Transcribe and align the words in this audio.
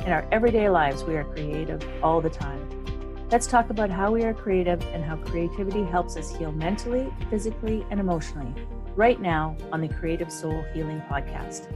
in 0.00 0.12
our 0.12 0.26
everyday 0.30 0.68
lives. 0.68 1.04
We 1.04 1.16
are 1.16 1.24
creative 1.24 1.82
all 2.02 2.20
the 2.20 2.30
time. 2.30 2.84
Let's 3.30 3.46
talk 3.46 3.70
about 3.70 3.90
how 3.90 4.12
we 4.12 4.22
are 4.22 4.34
creative 4.34 4.82
and 4.92 5.04
how 5.04 5.16
creativity 5.16 5.82
helps 5.82 6.16
us 6.16 6.34
heal 6.36 6.52
mentally, 6.52 7.12
physically, 7.30 7.84
and 7.90 7.98
emotionally 7.98 8.54
right 8.96 9.20
now 9.20 9.56
on 9.72 9.80
the 9.80 9.88
Creative 9.88 10.30
Soul 10.30 10.64
Healing 10.72 11.02
Podcast. 11.10 11.72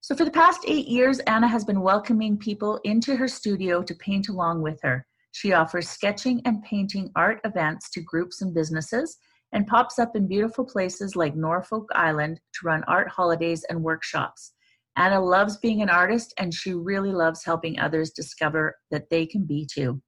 So, 0.00 0.14
for 0.14 0.24
the 0.26 0.30
past 0.30 0.60
eight 0.66 0.86
years, 0.86 1.18
Anna 1.20 1.48
has 1.48 1.64
been 1.64 1.80
welcoming 1.80 2.36
people 2.36 2.78
into 2.84 3.16
her 3.16 3.26
studio 3.26 3.82
to 3.82 3.94
paint 3.94 4.28
along 4.28 4.60
with 4.60 4.78
her. 4.82 5.06
She 5.32 5.54
offers 5.54 5.88
sketching 5.88 6.42
and 6.44 6.62
painting 6.62 7.10
art 7.16 7.40
events 7.44 7.90
to 7.92 8.02
groups 8.02 8.42
and 8.42 8.54
businesses 8.54 9.16
and 9.52 9.66
pops 9.66 9.98
up 9.98 10.14
in 10.14 10.28
beautiful 10.28 10.64
places 10.64 11.16
like 11.16 11.34
Norfolk 11.34 11.88
Island 11.94 12.38
to 12.54 12.66
run 12.66 12.84
art 12.86 13.08
holidays 13.08 13.64
and 13.70 13.82
workshops. 13.82 14.52
Anna 14.96 15.20
loves 15.20 15.56
being 15.56 15.80
an 15.80 15.90
artist 15.90 16.34
and 16.38 16.52
she 16.52 16.74
really 16.74 17.12
loves 17.12 17.44
helping 17.44 17.78
others 17.78 18.10
discover 18.10 18.76
that 18.90 19.08
they 19.10 19.26
can 19.26 19.44
be 19.44 19.66
too. 19.72 20.02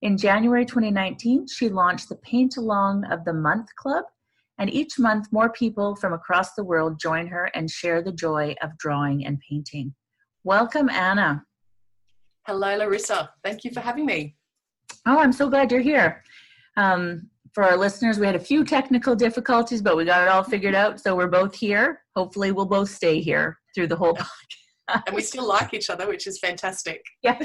In 0.00 0.16
January 0.16 0.64
2019, 0.64 1.48
she 1.48 1.68
launched 1.68 2.08
the 2.08 2.14
Paint 2.16 2.56
Along 2.56 3.04
of 3.06 3.24
the 3.24 3.32
Month 3.32 3.74
Club, 3.74 4.04
and 4.58 4.72
each 4.72 4.96
month 4.96 5.26
more 5.32 5.50
people 5.50 5.96
from 5.96 6.12
across 6.12 6.54
the 6.54 6.62
world 6.62 7.00
join 7.00 7.26
her 7.26 7.46
and 7.46 7.68
share 7.68 8.00
the 8.00 8.12
joy 8.12 8.54
of 8.62 8.78
drawing 8.78 9.26
and 9.26 9.40
painting. 9.40 9.92
Welcome, 10.44 10.88
Anna. 10.88 11.42
Hello, 12.46 12.76
Larissa. 12.76 13.30
Thank 13.42 13.64
you 13.64 13.72
for 13.72 13.80
having 13.80 14.06
me. 14.06 14.36
Oh, 15.04 15.18
I'm 15.18 15.32
so 15.32 15.50
glad 15.50 15.72
you're 15.72 15.80
here. 15.80 16.22
Um, 16.76 17.28
for 17.52 17.64
our 17.64 17.76
listeners, 17.76 18.20
we 18.20 18.26
had 18.26 18.36
a 18.36 18.40
few 18.40 18.64
technical 18.64 19.16
difficulties, 19.16 19.82
but 19.82 19.96
we 19.96 20.04
got 20.04 20.22
it 20.22 20.28
all 20.28 20.44
figured 20.44 20.76
out. 20.76 21.00
So 21.00 21.16
we're 21.16 21.26
both 21.26 21.56
here. 21.56 22.02
Hopefully, 22.14 22.52
we'll 22.52 22.66
both 22.66 22.90
stay 22.90 23.20
here 23.20 23.58
through 23.74 23.88
the 23.88 23.96
whole 23.96 24.14
podcast. 24.14 24.28
And 25.06 25.14
we 25.14 25.20
still 25.20 25.46
like 25.46 25.74
each 25.74 25.90
other, 25.90 26.08
which 26.08 26.26
is 26.26 26.38
fantastic. 26.38 27.04
Yeah. 27.22 27.36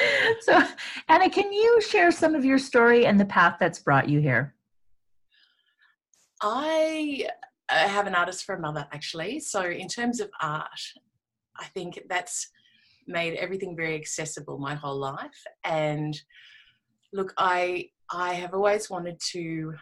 so, 0.40 0.62
Anna, 1.08 1.30
can 1.30 1.52
you 1.52 1.80
share 1.80 2.10
some 2.10 2.34
of 2.34 2.44
your 2.44 2.58
story 2.58 3.06
and 3.06 3.18
the 3.18 3.24
path 3.24 3.56
that's 3.58 3.78
brought 3.78 4.08
you 4.08 4.20
here? 4.20 4.54
I 6.42 7.28
have 7.68 8.06
an 8.06 8.14
artist 8.14 8.44
for 8.44 8.54
a 8.54 8.60
mother, 8.60 8.86
actually. 8.92 9.40
So, 9.40 9.62
in 9.62 9.88
terms 9.88 10.20
of 10.20 10.30
art, 10.40 10.80
I 11.58 11.66
think 11.66 12.00
that's 12.08 12.50
made 13.06 13.34
everything 13.34 13.76
very 13.76 13.94
accessible 13.94 14.58
my 14.58 14.74
whole 14.74 14.98
life. 14.98 15.44
And 15.64 16.18
look, 17.12 17.34
I 17.36 17.90
I 18.10 18.34
have 18.34 18.54
always 18.54 18.90
wanted 18.90 19.20
to 19.32 19.74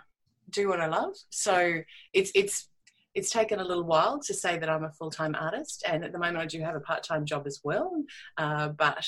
do 0.50 0.68
what 0.68 0.80
I 0.80 0.86
love. 0.86 1.14
So 1.30 1.80
it's 2.12 2.30
it's 2.34 2.68
it's 3.14 3.30
taken 3.30 3.58
a 3.58 3.64
little 3.64 3.84
while 3.84 4.20
to 4.20 4.34
say 4.34 4.58
that 4.58 4.68
I'm 4.68 4.84
a 4.84 4.92
full 4.92 5.10
time 5.10 5.34
artist, 5.38 5.84
and 5.88 6.04
at 6.04 6.12
the 6.12 6.18
moment 6.18 6.38
I 6.38 6.46
do 6.46 6.60
have 6.60 6.74
a 6.74 6.80
part 6.80 7.02
time 7.02 7.24
job 7.24 7.46
as 7.46 7.60
well. 7.64 8.02
Uh, 8.36 8.68
but 8.68 9.04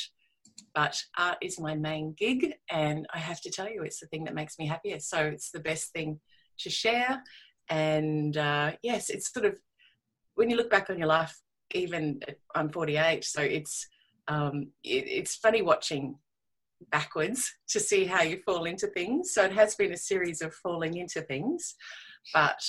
but 0.75 1.03
art 1.19 1.39
is 1.41 1.61
my 1.61 1.75
main 1.75 2.15
gig 2.17 2.55
and 2.71 3.07
i 3.13 3.19
have 3.19 3.41
to 3.41 3.51
tell 3.51 3.69
you 3.69 3.83
it's 3.83 4.01
the 4.01 4.07
thing 4.07 4.25
that 4.25 4.35
makes 4.35 4.59
me 4.59 4.67
happiest 4.67 5.09
so 5.11 5.19
it's 5.19 5.51
the 5.51 5.61
best 5.61 5.93
thing 5.93 6.21
to 6.59 6.71
share. 6.71 7.23
And 7.69 8.37
uh, 8.37 8.73
yes 8.83 9.11
it's 9.11 9.33
sort 9.33 9.47
of 9.47 9.59
when 10.35 10.51
you 10.51 10.57
look 10.57 10.71
back 10.71 10.91
on 10.91 10.99
your 10.99 11.07
life 11.09 11.39
even 11.73 12.21
i'm 12.55 12.69
48 12.69 13.25
so 13.25 13.41
it's 13.41 13.87
um, 14.29 14.69
it, 14.85 15.09
it's 15.09 15.37
funny 15.37 15.63
watching 15.63 16.17
backwards 16.93 17.53
to 17.69 17.81
see 17.81 18.05
how 18.05 18.23
you 18.23 18.39
fall 18.47 18.65
into 18.65 18.87
things. 18.87 19.33
So 19.33 19.45
it 19.45 19.53
has 19.53 19.75
been 19.75 19.93
a 19.93 19.97
series 19.97 20.41
of 20.41 20.55
falling 20.55 20.99
into 20.99 21.21
things 21.23 21.75
but 22.33 22.61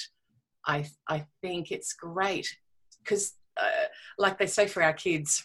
i 0.65 0.85
i 1.07 1.25
think 1.41 1.71
it's 1.71 1.93
great 1.93 2.47
because 3.03 3.33
uh, 3.57 3.87
like 4.17 4.37
they 4.37 4.47
say 4.47 4.67
for 4.67 4.81
our 4.81 4.93
kids 4.93 5.43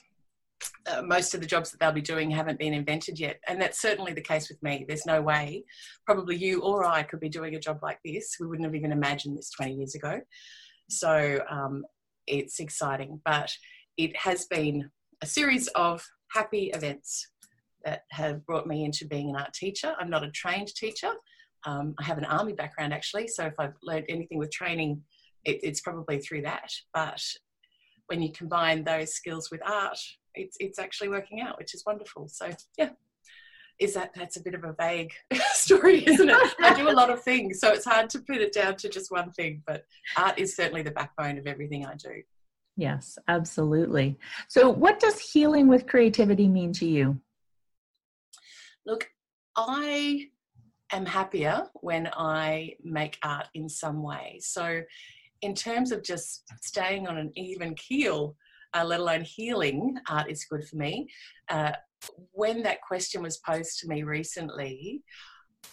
uh, 0.90 1.02
most 1.02 1.34
of 1.34 1.40
the 1.40 1.46
jobs 1.46 1.70
that 1.70 1.80
they'll 1.80 1.92
be 1.92 2.00
doing 2.00 2.30
haven't 2.30 2.58
been 2.58 2.74
invented 2.74 3.18
yet. 3.18 3.40
And 3.46 3.60
that's 3.60 3.80
certainly 3.80 4.12
the 4.12 4.20
case 4.20 4.48
with 4.48 4.62
me. 4.62 4.84
There's 4.86 5.06
no 5.06 5.20
way, 5.20 5.64
probably 6.04 6.36
you 6.36 6.60
or 6.62 6.84
I 6.84 7.02
could 7.02 7.20
be 7.20 7.28
doing 7.28 7.54
a 7.54 7.60
job 7.60 7.80
like 7.82 7.98
this. 8.04 8.36
We 8.40 8.46
wouldn't 8.46 8.66
have 8.66 8.74
even 8.74 8.92
imagined 8.92 9.36
this 9.36 9.50
20 9.50 9.74
years 9.74 9.94
ago. 9.94 10.20
So 10.88 11.40
um, 11.50 11.84
it's 12.26 12.60
exciting, 12.60 13.20
but 13.24 13.52
it 13.96 14.16
has 14.16 14.46
been 14.46 14.90
a 15.22 15.26
series 15.26 15.68
of 15.68 16.04
happy 16.32 16.70
events 16.74 17.28
that 17.84 18.02
have 18.10 18.44
brought 18.46 18.66
me 18.66 18.84
into 18.84 19.06
being 19.06 19.30
an 19.30 19.36
art 19.36 19.54
teacher. 19.54 19.94
I'm 19.98 20.10
not 20.10 20.24
a 20.24 20.30
trained 20.30 20.74
teacher. 20.74 21.12
Um, 21.64 21.94
I 21.98 22.04
have 22.04 22.18
an 22.18 22.24
army 22.24 22.52
background 22.52 22.92
actually, 22.92 23.28
so 23.28 23.44
if 23.46 23.54
I've 23.58 23.74
learned 23.82 24.06
anything 24.08 24.38
with 24.38 24.52
training, 24.52 25.02
it, 25.44 25.60
it's 25.62 25.80
probably 25.80 26.18
through 26.18 26.42
that. 26.42 26.70
But 26.92 27.22
when 28.06 28.22
you 28.22 28.32
combine 28.32 28.84
those 28.84 29.14
skills 29.14 29.50
with 29.50 29.60
art, 29.66 29.98
it's 30.36 30.56
it's 30.60 30.78
actually 30.78 31.08
working 31.08 31.40
out, 31.40 31.58
which 31.58 31.74
is 31.74 31.84
wonderful. 31.86 32.28
So 32.28 32.50
yeah, 32.78 32.90
is 33.78 33.94
that 33.94 34.12
that's 34.14 34.36
a 34.36 34.42
bit 34.42 34.54
of 34.54 34.64
a 34.64 34.74
vague 34.78 35.12
story, 35.52 36.06
isn't 36.06 36.28
it? 36.28 36.54
I 36.60 36.74
do 36.74 36.88
a 36.88 36.92
lot 36.92 37.10
of 37.10 37.22
things, 37.22 37.60
so 37.60 37.72
it's 37.72 37.84
hard 37.84 38.10
to 38.10 38.20
put 38.20 38.36
it 38.36 38.52
down 38.52 38.76
to 38.76 38.88
just 38.88 39.10
one 39.10 39.30
thing. 39.32 39.62
But 39.66 39.84
art 40.16 40.38
is 40.38 40.56
certainly 40.56 40.82
the 40.82 40.90
backbone 40.90 41.38
of 41.38 41.46
everything 41.46 41.84
I 41.84 41.94
do. 41.94 42.22
Yes, 42.76 43.18
absolutely. 43.28 44.18
So, 44.48 44.68
what 44.68 45.00
does 45.00 45.18
healing 45.18 45.68
with 45.68 45.86
creativity 45.86 46.46
mean 46.48 46.72
to 46.74 46.86
you? 46.86 47.20
Look, 48.84 49.08
I 49.56 50.28
am 50.92 51.06
happier 51.06 51.68
when 51.74 52.10
I 52.16 52.74
make 52.84 53.18
art 53.22 53.46
in 53.54 53.68
some 53.68 54.02
way. 54.02 54.38
So, 54.40 54.82
in 55.42 55.54
terms 55.54 55.92
of 55.92 56.02
just 56.02 56.44
staying 56.62 57.06
on 57.06 57.18
an 57.18 57.32
even 57.34 57.74
keel 57.74 58.36
uh, 58.74 58.84
let 58.84 59.00
alone 59.00 59.22
healing 59.22 59.96
art 60.08 60.30
is 60.30 60.44
good 60.44 60.64
for 60.66 60.76
me. 60.76 61.08
Uh, 61.48 61.72
when 62.32 62.62
that 62.62 62.82
question 62.82 63.22
was 63.22 63.38
posed 63.38 63.78
to 63.80 63.88
me 63.88 64.02
recently, 64.02 65.02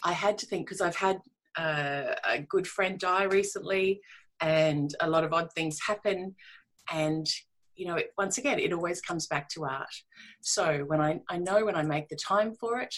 I 0.04 0.14
had 0.14 0.38
to 0.40 0.46
think 0.46 0.66
because 0.66 0.82
I've 0.82 0.96
had 0.96 1.20
uh, 1.58 2.16
a 2.28 2.40
good 2.40 2.68
friend 2.68 3.00
die 3.00 3.24
recently 3.24 4.02
and 4.42 4.94
a 5.00 5.10
lot 5.10 5.24
of 5.24 5.34
odd 5.34 5.50
things 5.54 5.80
happen. 5.86 6.36
And, 6.92 7.28
you 7.76 7.86
know, 7.88 7.96
it, 7.96 8.12
once 8.18 8.38
again, 8.38 8.60
it 8.60 8.74
always 8.74 9.02
comes 9.02 9.28
back 9.28 9.50
to 9.50 9.66
art. 9.66 9.94
So 10.42 10.84
when 10.88 11.02
I, 11.02 11.22
I 11.30 11.38
know 11.38 11.66
when 11.66 11.76
I 11.76 11.84
make 11.84 12.10
the 12.10 12.16
time 12.16 12.54
for 12.56 12.80
it, 12.80 12.96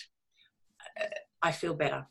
uh, 0.99 1.05
I 1.41 1.51
feel 1.51 1.73
better. 1.73 2.07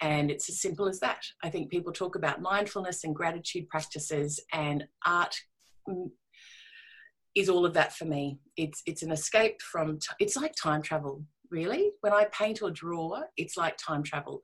And 0.00 0.30
it's 0.30 0.48
as 0.50 0.60
simple 0.60 0.88
as 0.88 1.00
that. 1.00 1.22
I 1.42 1.48
think 1.48 1.70
people 1.70 1.92
talk 1.92 2.16
about 2.16 2.42
mindfulness 2.42 3.04
and 3.04 3.14
gratitude 3.14 3.68
practices, 3.70 4.38
and 4.52 4.84
art 5.06 5.34
is 7.36 7.48
all 7.50 7.66
of 7.66 7.74
that 7.74 7.94
for 7.94 8.06
me. 8.06 8.40
It's 8.56 8.82
it's 8.86 9.02
an 9.02 9.12
escape 9.12 9.60
from. 9.60 9.98
T- 9.98 10.08
it's 10.18 10.36
like 10.36 10.54
time 10.60 10.82
travel, 10.82 11.22
really. 11.50 11.92
When 12.00 12.12
I 12.12 12.26
paint 12.32 12.62
or 12.62 12.70
draw, 12.70 13.20
it's 13.36 13.56
like 13.56 13.76
time 13.76 14.02
travel. 14.02 14.40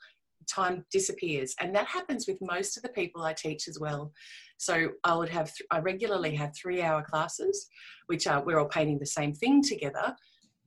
Time 0.48 0.84
disappears, 0.92 1.54
and 1.60 1.74
that 1.74 1.86
happens 1.86 2.26
with 2.28 2.38
most 2.40 2.76
of 2.76 2.82
the 2.82 2.90
people 2.90 3.22
I 3.22 3.32
teach 3.32 3.68
as 3.68 3.78
well. 3.80 4.12
So 4.58 4.90
I 5.04 5.16
would 5.16 5.30
have. 5.30 5.46
Th- 5.46 5.66
I 5.70 5.78
regularly 5.78 6.34
have 6.36 6.52
three-hour 6.54 7.04
classes, 7.04 7.66
which 8.06 8.26
are 8.26 8.44
we're 8.44 8.58
all 8.58 8.68
painting 8.68 8.98
the 8.98 9.06
same 9.06 9.32
thing 9.34 9.62
together. 9.62 10.14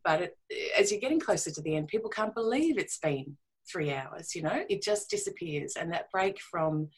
But 0.04 0.22
it, 0.22 0.38
as 0.80 0.92
you're 0.92 1.01
getting 1.01 1.19
closer 1.19 1.51
to 1.51 1.62
the 1.62 1.75
end, 1.75 1.89
people 1.89 2.10
can't 2.10 2.33
believe 2.33 2.77
it's 2.77 2.98
been 2.98 3.38
three 3.72 3.94
hours. 3.94 4.33
You 4.33 4.44
know, 4.44 4.63
it 4.69 4.81
just 4.81 5.10
disappears, 5.10 5.75
and 5.75 5.92
that 5.92 6.12
break 6.12 6.39
from 6.39 6.89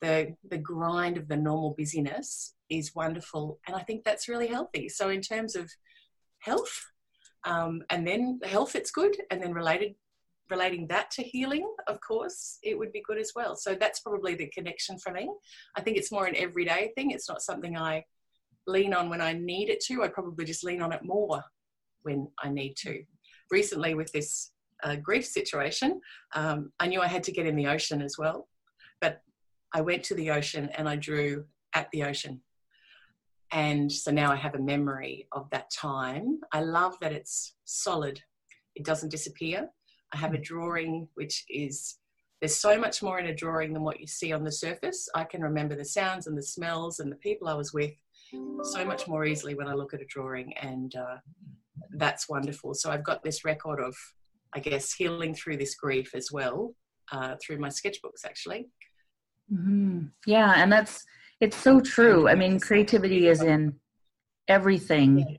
the 0.00 0.34
the 0.48 0.58
grind 0.58 1.16
of 1.16 1.28
the 1.28 1.36
normal 1.36 1.74
busyness 1.76 2.54
is 2.68 2.94
wonderful, 2.94 3.58
and 3.66 3.76
I 3.76 3.80
think 3.80 4.04
that's 4.04 4.28
really 4.28 4.48
healthy. 4.48 4.88
So 4.88 5.10
in 5.10 5.20
terms 5.20 5.56
of 5.56 5.70
health, 6.38 6.84
um, 7.44 7.82
and 7.90 8.06
then 8.06 8.40
health, 8.44 8.74
it's 8.74 8.90
good, 8.90 9.16
and 9.30 9.42
then 9.42 9.52
related 9.52 9.94
relating 10.50 10.86
that 10.88 11.10
to 11.10 11.22
healing, 11.22 11.66
of 11.88 11.98
course, 12.00 12.58
it 12.62 12.78
would 12.78 12.92
be 12.92 13.02
good 13.06 13.18
as 13.18 13.32
well. 13.34 13.56
So 13.56 13.74
that's 13.74 14.00
probably 14.00 14.34
the 14.34 14.50
connection 14.54 14.98
for 14.98 15.10
me. 15.10 15.30
I 15.76 15.80
think 15.80 15.96
it's 15.96 16.12
more 16.12 16.26
an 16.26 16.36
everyday 16.36 16.92
thing. 16.94 17.10
It's 17.10 17.28
not 17.28 17.42
something 17.42 17.76
I 17.76 18.04
lean 18.66 18.94
on 18.94 19.08
when 19.08 19.20
I 19.20 19.32
need 19.32 19.68
it 19.68 19.80
to. 19.86 20.02
I 20.02 20.08
probably 20.08 20.44
just 20.44 20.64
lean 20.64 20.82
on 20.82 20.92
it 20.92 21.02
more 21.02 21.42
when 22.02 22.28
I 22.42 22.50
need 22.50 22.74
to. 22.78 23.02
Recently, 23.50 23.94
with 23.94 24.12
this 24.12 24.50
uh, 24.82 24.96
grief 24.96 25.24
situation, 25.24 26.00
um, 26.34 26.72
I 26.80 26.86
knew 26.86 27.00
I 27.00 27.06
had 27.06 27.24
to 27.24 27.32
get 27.32 27.46
in 27.46 27.56
the 27.56 27.68
ocean 27.68 28.02
as 28.02 28.16
well. 28.18 28.48
But 29.00 29.20
I 29.74 29.80
went 29.80 30.02
to 30.04 30.14
the 30.14 30.30
ocean 30.30 30.70
and 30.76 30.88
I 30.88 30.96
drew 30.96 31.44
at 31.74 31.90
the 31.90 32.04
ocean. 32.04 32.40
And 33.52 33.92
so 33.92 34.10
now 34.10 34.32
I 34.32 34.36
have 34.36 34.54
a 34.54 34.60
memory 34.60 35.28
of 35.32 35.50
that 35.50 35.70
time. 35.70 36.40
I 36.52 36.62
love 36.62 36.94
that 37.00 37.12
it's 37.12 37.56
solid, 37.64 38.20
it 38.74 38.84
doesn't 38.84 39.10
disappear. 39.10 39.68
I 40.12 40.16
have 40.16 40.32
a 40.32 40.38
mm. 40.38 40.44
drawing 40.44 41.08
which 41.14 41.44
is 41.48 41.98
there's 42.40 42.56
so 42.56 42.78
much 42.78 43.02
more 43.02 43.18
in 43.18 43.26
a 43.26 43.34
drawing 43.34 43.72
than 43.72 43.82
what 43.82 44.00
you 44.00 44.06
see 44.06 44.32
on 44.32 44.44
the 44.44 44.52
surface. 44.52 45.08
I 45.14 45.24
can 45.24 45.40
remember 45.42 45.76
the 45.76 45.84
sounds 45.84 46.26
and 46.26 46.36
the 46.36 46.42
smells 46.42 47.00
and 47.00 47.10
the 47.10 47.16
people 47.16 47.48
I 47.48 47.54
was 47.54 47.72
with 47.72 47.92
so 48.62 48.84
much 48.84 49.06
more 49.08 49.24
easily 49.24 49.54
when 49.54 49.68
I 49.68 49.74
look 49.74 49.94
at 49.94 50.00
a 50.00 50.06
drawing, 50.06 50.52
and 50.58 50.94
uh, 50.94 51.16
that's 51.96 52.28
wonderful. 52.28 52.74
So 52.74 52.90
I've 52.90 53.04
got 53.04 53.22
this 53.22 53.44
record 53.44 53.80
of, 53.80 53.94
I 54.54 54.60
guess, 54.60 54.92
healing 54.92 55.34
through 55.34 55.58
this 55.58 55.74
grief 55.74 56.14
as 56.14 56.30
well 56.32 56.74
uh, 57.12 57.36
through 57.42 57.58
my 57.58 57.68
sketchbooks, 57.68 58.24
actually. 58.24 58.68
Mm-hmm. 59.52 60.06
Yeah, 60.26 60.54
and 60.56 60.72
that's 60.72 61.04
it's 61.40 61.56
so 61.56 61.80
true. 61.80 62.28
I 62.28 62.34
mean, 62.34 62.60
creativity 62.60 63.28
is 63.28 63.42
in 63.42 63.74
everything, 64.48 65.38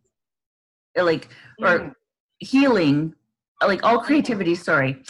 like 0.95 1.29
or 1.59 1.79
mm. 1.79 1.93
healing, 2.39 3.15
like 3.65 3.83
all 3.83 3.99
creativity. 3.99 4.55
Sorry, 4.55 5.01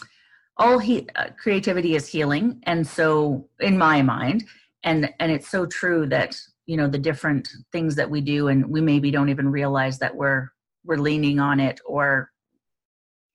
all 0.57 0.80
he, 0.80 1.07
uh, 1.15 1.27
creativity 1.38 1.95
is 1.95 2.07
healing, 2.07 2.62
and 2.63 2.86
so 2.86 3.50
in 3.59 3.77
my 3.77 4.01
mind, 4.01 4.45
and 4.83 5.09
and 5.19 5.31
it's 5.31 5.50
so 5.50 5.65
true 5.65 6.07
that 6.07 6.39
you 6.65 6.77
know 6.77 6.88
the 6.88 6.97
different 6.97 7.47
things 7.71 7.95
that 7.95 8.09
we 8.09 8.21
do 8.21 8.47
and 8.47 8.65
we 8.65 8.81
maybe 8.81 9.12
don't 9.12 9.30
even 9.30 9.50
realize 9.50 10.00
that 10.00 10.15
we're 10.15 10.50
we're 10.83 10.97
leaning 10.97 11.39
on 11.39 11.59
it 11.59 11.80
or 11.86 12.31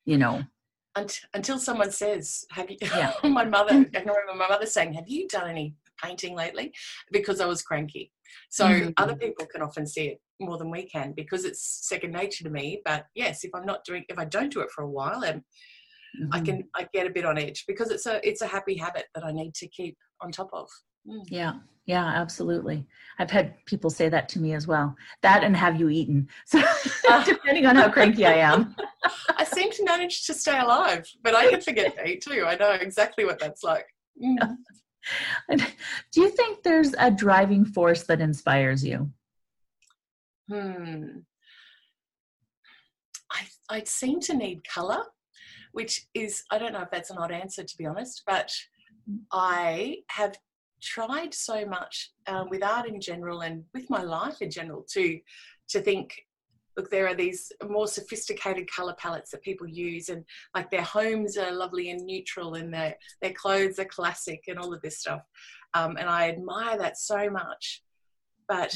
you 0.05 0.19
know 0.19 0.43
until 0.97 1.59
someone 1.59 1.91
says 1.91 2.45
have 2.51 2.71
you 2.71 2.77
yeah. 2.81 3.13
my 3.25 3.45
mother 3.45 3.73
i 3.95 4.01
can 4.01 4.09
remember 4.09 4.35
my 4.35 4.49
mother 4.49 4.67
saying 4.67 4.93
have 4.93 5.09
you 5.09 5.29
done 5.29 5.49
any 5.49 5.75
painting 6.03 6.35
lately 6.35 6.73
because 7.13 7.41
i 7.41 7.47
was 7.47 7.63
cranky 7.63 8.11
so 8.49 8.67
mm-hmm. 8.67 8.91
other 8.97 9.15
people 9.15 9.47
can 9.47 9.63
often 9.63 9.87
see 9.87 10.09
it 10.09 10.21
more 10.41 10.59
than 10.59 10.71
we 10.71 10.89
can 10.89 11.13
because 11.17 11.45
it's 11.45 11.87
second 11.87 12.13
nature 12.13 12.45
to 12.45 12.51
me 12.51 12.81
but 12.85 13.07
yes 13.15 13.45
if 13.45 13.51
i'm 13.55 13.67
not 13.67 13.85
doing 13.85 14.05
if 14.09 14.19
i 14.19 14.25
don't 14.25 14.53
do 14.53 14.61
it 14.61 14.71
for 14.71 14.83
a 14.83 14.91
while 14.91 15.23
and 15.25 15.41
mm-hmm. 15.41 16.33
i 16.33 16.41
can 16.41 16.65
i 16.75 16.87
get 16.93 17.07
a 17.07 17.11
bit 17.11 17.27
on 17.27 17.39
edge 17.39 17.65
because 17.69 17.91
it's 17.91 18.07
a 18.07 18.27
it's 18.27 18.43
a 18.43 18.47
happy 18.47 18.77
habit 18.77 19.05
that 19.15 19.25
i 19.25 19.31
need 19.31 19.55
to 19.55 19.69
keep 19.69 19.97
on 20.23 20.31
top 20.31 20.51
of. 20.53 20.69
Yeah 21.05 21.55
yeah, 21.91 22.07
absolutely. 22.07 22.87
I've 23.19 23.33
had 23.33 23.55
people 23.67 23.91
say 23.91 24.09
that 24.11 24.29
to 24.31 24.39
me 24.39 24.55
as 24.55 24.69
well. 24.69 24.95
That 25.23 25.43
and 25.43 25.57
have 25.57 25.81
you 25.81 25.89
eaten? 25.89 26.29
So 26.47 26.63
depending 27.25 27.67
on 27.67 27.75
how 27.75 27.91
cranky 27.91 28.25
I 28.25 28.35
am. 28.35 28.77
I 29.37 29.43
seem 29.43 29.73
to 29.73 29.85
manage 29.85 30.25
to 30.27 30.35
stay 30.35 30.57
alive, 30.61 31.05
but 31.25 31.35
I 31.35 31.51
can 31.51 31.61
forget 31.61 31.97
to 31.97 32.07
eat 32.07 32.23
too. 32.23 32.45
I 32.47 32.55
know 32.55 32.71
exactly 32.71 33.25
what 33.25 33.39
that's 33.39 33.65
like. 33.65 33.87
Mm. 35.51 35.67
Do 36.13 36.21
you 36.21 36.29
think 36.29 36.63
there's 36.63 36.95
a 36.99 37.11
driving 37.11 37.65
force 37.65 38.03
that 38.03 38.21
inspires 38.21 38.85
you? 38.85 39.11
Hmm. 40.47 41.21
I, 43.33 43.47
I 43.71 43.83
seem 43.85 44.21
to 44.21 44.37
need 44.37 44.61
colour, 44.69 45.03
which 45.73 46.07
is, 46.13 46.45
I 46.51 46.59
don't 46.59 46.75
know 46.75 46.83
if 46.83 46.91
that's 46.91 47.09
an 47.09 47.17
odd 47.17 47.33
answer 47.33 47.65
to 47.65 47.79
be 47.79 47.87
honest, 47.87 48.23
but. 48.27 48.53
I 49.33 49.99
have 50.11 50.37
tried 50.83 51.33
so 51.35 51.65
much 51.67 52.13
um, 52.27 52.49
with 52.51 52.63
art 52.63 52.89
in 52.89 53.01
general 53.01 53.41
and 53.41 53.65
with 53.75 53.89
my 53.91 54.03
life 54.03 54.43
in 54.43 54.51
general 54.51 54.85
too 54.91 55.19
to 55.69 55.81
think 55.81 56.13
look 56.77 56.91
there 56.91 57.07
are 57.07 57.15
these 57.15 57.53
more 57.69 57.87
sophisticated 57.87 58.71
color 58.71 58.95
palettes 58.99 59.31
that 59.31 59.43
people 59.43 59.69
use 59.69 60.09
and 60.09 60.25
like 60.55 60.71
their 60.71 60.83
homes 60.83 61.37
are 61.37 61.53
lovely 61.53 61.91
and 61.91 62.05
neutral 62.05 62.55
and 62.55 62.73
their 62.73 62.95
their 63.21 63.33
clothes 63.33 63.79
are 63.79 63.85
classic 63.85 64.45
and 64.49 64.59
all 64.59 64.73
of 64.73 64.83
this 64.83 64.99
stuff. 64.99 65.23
Um, 65.75 65.97
and 65.97 66.09
i 66.09 66.29
admire 66.29 66.79
that 66.79 66.99
so 66.99 67.31
much. 67.31 67.83
But 68.49 68.75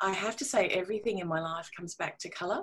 i 0.00 0.12
have 0.12 0.36
to 0.36 0.44
say 0.44 0.68
everything 0.68 1.18
in 1.18 1.28
my 1.28 1.40
life 1.40 1.68
comes 1.76 1.94
back 1.94 2.18
to 2.20 2.28
color. 2.28 2.62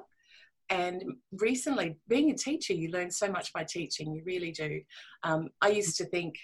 And 0.69 1.03
recently 1.33 1.97
being 2.07 2.31
a 2.31 2.35
teacher 2.35 2.73
you 2.73 2.89
learn 2.91 3.11
so 3.11 3.29
much 3.29 3.51
by 3.53 3.63
teaching 3.63 4.13
you 4.13 4.23
really 4.25 4.51
do. 4.51 4.81
Um, 5.23 5.49
i 5.61 5.69
used 5.69 5.97
to 5.97 6.05
think 6.05 6.35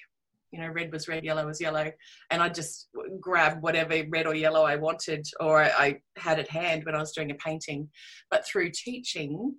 you 0.57 0.63
know, 0.63 0.73
red 0.73 0.91
was 0.91 1.07
red, 1.07 1.23
yellow 1.23 1.45
was 1.45 1.61
yellow, 1.61 1.91
and 2.31 2.41
I 2.41 2.49
just 2.49 2.89
grab 3.19 3.61
whatever 3.61 4.03
red 4.09 4.25
or 4.25 4.33
yellow 4.33 4.63
I 4.63 4.75
wanted 4.75 5.27
or 5.39 5.61
I 5.63 6.01
had 6.17 6.39
at 6.39 6.49
hand 6.49 6.83
when 6.83 6.95
I 6.95 6.99
was 6.99 7.11
doing 7.11 7.31
a 7.31 7.35
painting. 7.35 7.89
But 8.31 8.45
through 8.45 8.71
teaching, 8.71 9.55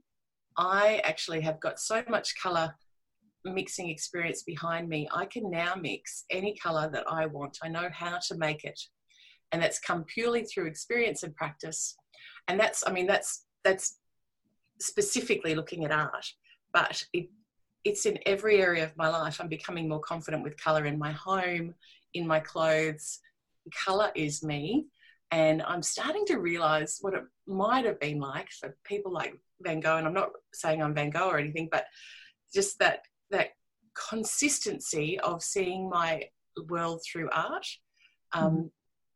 I 0.56 1.00
actually 1.04 1.40
have 1.42 1.60
got 1.60 1.78
so 1.78 2.02
much 2.08 2.34
colour 2.42 2.74
mixing 3.44 3.88
experience 3.88 4.42
behind 4.42 4.88
me. 4.88 5.08
I 5.14 5.26
can 5.26 5.50
now 5.50 5.74
mix 5.80 6.24
any 6.30 6.56
colour 6.60 6.90
that 6.92 7.04
I 7.08 7.26
want. 7.26 7.58
I 7.62 7.68
know 7.68 7.88
how 7.92 8.18
to 8.26 8.36
make 8.36 8.64
it, 8.64 8.80
and 9.52 9.62
that's 9.62 9.78
come 9.78 10.04
purely 10.04 10.44
through 10.44 10.66
experience 10.66 11.22
and 11.22 11.34
practice. 11.36 11.96
And 12.48 12.58
that's, 12.58 12.82
I 12.86 12.90
mean, 12.90 13.06
that's 13.06 13.44
that's 13.62 13.98
specifically 14.80 15.54
looking 15.54 15.84
at 15.84 15.92
art, 15.92 16.26
but 16.72 17.04
it 17.12 17.28
it's 17.88 18.05
in 18.06 18.19
every 18.26 18.61
area 18.61 18.85
of 18.85 18.96
my 18.96 19.08
life. 19.08 19.40
I'm 19.40 19.49
becoming 19.49 19.88
more 19.88 20.00
confident 20.00 20.43
with 20.43 20.62
color 20.62 20.85
in 20.85 20.99
my 20.99 21.12
home, 21.12 21.75
in 22.12 22.26
my 22.26 22.40
clothes. 22.40 23.20
Color 23.75 24.11
is 24.14 24.43
me. 24.43 24.87
And 25.31 25.62
I'm 25.62 25.82
starting 25.82 26.25
to 26.26 26.38
realize 26.38 26.99
what 27.00 27.14
it 27.14 27.25
might 27.46 27.85
have 27.87 27.99
been 27.99 28.20
like 28.20 28.50
for 28.50 28.76
people 28.85 29.12
like 29.12 29.35
Van 29.62 29.81
Gogh. 29.81 29.96
And 29.96 30.06
I'm 30.06 30.14
not 30.14 30.31
saying 30.52 30.82
I'm 30.82 30.94
Van 30.94 31.11
Gogh 31.11 31.29
or 31.29 31.38
anything, 31.38 31.69
but 31.70 31.87
just 32.55 32.79
that 32.79 33.00
that 33.31 33.49
consistency 34.11 35.19
of 35.20 35.43
seeing 35.43 35.88
my 35.88 36.23
world 36.69 37.02
through 37.05 37.31
art. 37.31 37.67
Um, 38.32 38.44
mm-hmm. 38.44 38.67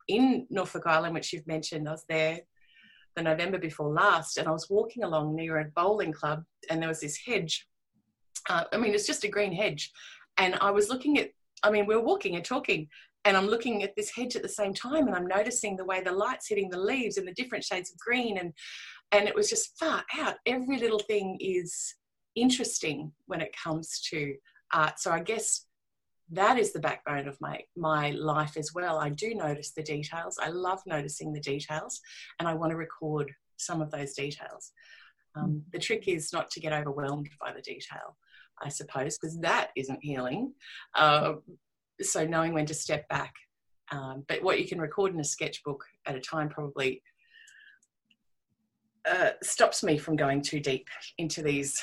In 0.09 0.47
Norfolk 0.49 0.85
Island, 0.85 1.13
which 1.13 1.31
you've 1.31 1.47
mentioned, 1.47 1.87
I 1.87 1.91
was 1.91 2.05
there 2.09 2.41
the 3.15 3.21
November 3.21 3.57
before 3.57 3.93
last, 3.93 4.37
and 4.37 4.47
I 4.47 4.51
was 4.51 4.69
walking 4.69 5.03
along 5.03 5.35
near 5.35 5.59
a 5.59 5.65
bowling 5.65 6.11
club, 6.11 6.43
and 6.69 6.81
there 6.81 6.89
was 6.89 6.99
this 6.99 7.17
hedge 7.25 7.67
uh, 8.49 8.65
I 8.71 8.77
mean, 8.77 8.93
it's 8.93 9.07
just 9.07 9.23
a 9.23 9.29
green 9.29 9.53
hedge. 9.53 9.91
And 10.37 10.55
I 10.61 10.71
was 10.71 10.89
looking 10.89 11.19
at, 11.19 11.29
I 11.63 11.71
mean, 11.71 11.85
we 11.85 11.95
are 11.95 12.01
walking 12.01 12.35
and 12.35 12.43
talking, 12.43 12.87
and 13.25 13.37
I'm 13.37 13.47
looking 13.47 13.83
at 13.83 13.95
this 13.95 14.09
hedge 14.09 14.35
at 14.35 14.41
the 14.41 14.49
same 14.49 14.73
time, 14.73 15.07
and 15.07 15.15
I'm 15.15 15.27
noticing 15.27 15.75
the 15.75 15.85
way 15.85 16.01
the 16.01 16.11
light's 16.11 16.49
hitting 16.49 16.69
the 16.69 16.79
leaves 16.79 17.17
and 17.17 17.27
the 17.27 17.33
different 17.33 17.63
shades 17.63 17.91
of 17.91 17.97
green, 17.99 18.37
and 18.37 18.53
and 19.11 19.27
it 19.27 19.35
was 19.35 19.49
just 19.49 19.77
far 19.77 20.03
out. 20.17 20.35
Every 20.45 20.79
little 20.79 20.99
thing 20.99 21.37
is 21.39 21.95
interesting 22.35 23.11
when 23.27 23.41
it 23.41 23.55
comes 23.55 24.01
to 24.09 24.35
art. 24.73 24.99
So 24.99 25.11
I 25.11 25.19
guess 25.19 25.67
that 26.31 26.57
is 26.57 26.73
the 26.73 26.79
backbone 26.79 27.27
of 27.27 27.39
my 27.39 27.61
my 27.77 28.11
life 28.11 28.57
as 28.57 28.71
well. 28.73 28.97
I 28.97 29.09
do 29.09 29.35
notice 29.35 29.71
the 29.71 29.83
details. 29.83 30.37
I 30.41 30.49
love 30.49 30.81
noticing 30.85 31.31
the 31.31 31.39
details, 31.39 32.01
and 32.39 32.47
I 32.47 32.55
want 32.55 32.71
to 32.71 32.77
record 32.77 33.31
some 33.57 33.81
of 33.81 33.91
those 33.91 34.13
details. 34.13 34.71
Um, 35.35 35.63
the 35.71 35.79
trick 35.79 36.07
is 36.07 36.33
not 36.33 36.51
to 36.51 36.59
get 36.59 36.73
overwhelmed 36.73 37.29
by 37.39 37.53
the 37.53 37.61
detail. 37.61 38.17
I 38.61 38.69
suppose, 38.69 39.17
because 39.17 39.39
that 39.41 39.69
isn't 39.75 39.99
healing. 40.01 40.53
Uh, 40.95 41.33
so 42.01 42.25
knowing 42.25 42.53
when 42.53 42.65
to 42.65 42.73
step 42.73 43.07
back. 43.09 43.33
Um, 43.91 44.23
but 44.27 44.41
what 44.41 44.59
you 44.59 44.67
can 44.67 44.79
record 44.79 45.13
in 45.13 45.19
a 45.19 45.23
sketchbook 45.23 45.83
at 46.05 46.15
a 46.15 46.19
time 46.19 46.49
probably 46.49 47.01
uh, 49.09 49.31
stops 49.41 49.83
me 49.83 49.97
from 49.97 50.15
going 50.15 50.41
too 50.41 50.59
deep 50.59 50.87
into 51.17 51.43
these 51.43 51.81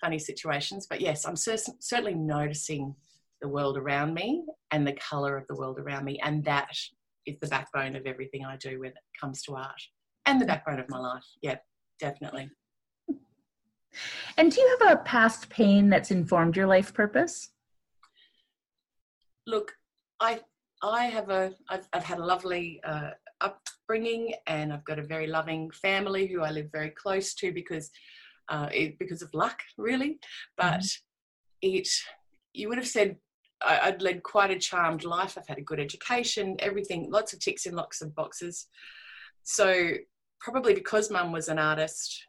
funny 0.00 0.18
situations. 0.18 0.86
But 0.88 1.00
yes, 1.00 1.26
I'm 1.26 1.36
cer- 1.36 1.56
certainly 1.80 2.14
noticing 2.14 2.94
the 3.40 3.48
world 3.48 3.76
around 3.76 4.14
me 4.14 4.44
and 4.70 4.86
the 4.86 4.94
colour 4.94 5.36
of 5.36 5.46
the 5.48 5.56
world 5.56 5.78
around 5.78 6.04
me. 6.04 6.18
And 6.22 6.44
that 6.44 6.68
is 6.70 7.36
the 7.40 7.48
backbone 7.48 7.96
of 7.96 8.06
everything 8.06 8.44
I 8.44 8.56
do 8.56 8.80
when 8.80 8.90
it 8.90 8.96
comes 9.20 9.42
to 9.42 9.56
art 9.56 9.82
and 10.26 10.40
the 10.40 10.46
backbone 10.46 10.78
of 10.78 10.88
my 10.88 10.98
life. 10.98 11.24
Yeah, 11.42 11.56
definitely. 11.98 12.50
And 14.36 14.50
do 14.50 14.60
you 14.60 14.76
have 14.80 14.92
a 14.92 15.02
past 15.02 15.48
pain 15.48 15.88
that's 15.88 16.10
informed 16.10 16.56
your 16.56 16.66
life 16.66 16.94
purpose? 16.94 17.50
Look, 19.46 19.72
I 20.20 20.40
I 20.82 21.04
have 21.04 21.30
a 21.30 21.52
I've, 21.68 21.88
I've 21.92 22.04
had 22.04 22.18
a 22.18 22.24
lovely 22.24 22.80
uh, 22.84 23.10
upbringing, 23.40 24.34
and 24.46 24.72
I've 24.72 24.84
got 24.84 24.98
a 24.98 25.02
very 25.04 25.26
loving 25.26 25.70
family 25.70 26.26
who 26.26 26.42
I 26.42 26.50
live 26.50 26.70
very 26.72 26.90
close 26.90 27.34
to 27.34 27.52
because 27.52 27.90
uh, 28.48 28.68
it, 28.72 28.98
because 28.98 29.22
of 29.22 29.32
luck, 29.34 29.60
really. 29.78 30.18
But 30.56 30.80
mm-hmm. 30.80 31.76
it 31.76 31.88
you 32.52 32.68
would 32.68 32.78
have 32.78 32.86
said 32.86 33.16
I, 33.64 33.90
would 33.90 34.02
led 34.02 34.22
quite 34.22 34.50
a 34.50 34.58
charmed 34.58 35.04
life. 35.04 35.36
I've 35.36 35.46
had 35.46 35.58
a 35.58 35.62
good 35.62 35.80
education, 35.80 36.56
everything, 36.58 37.10
lots 37.10 37.32
of 37.32 37.40
ticks 37.40 37.66
in 37.66 37.74
lots 37.74 38.02
of 38.02 38.14
boxes. 38.14 38.66
So 39.44 39.92
probably 40.40 40.74
because 40.74 41.10
mum 41.10 41.32
was 41.32 41.48
an 41.48 41.58
artist, 41.58 42.26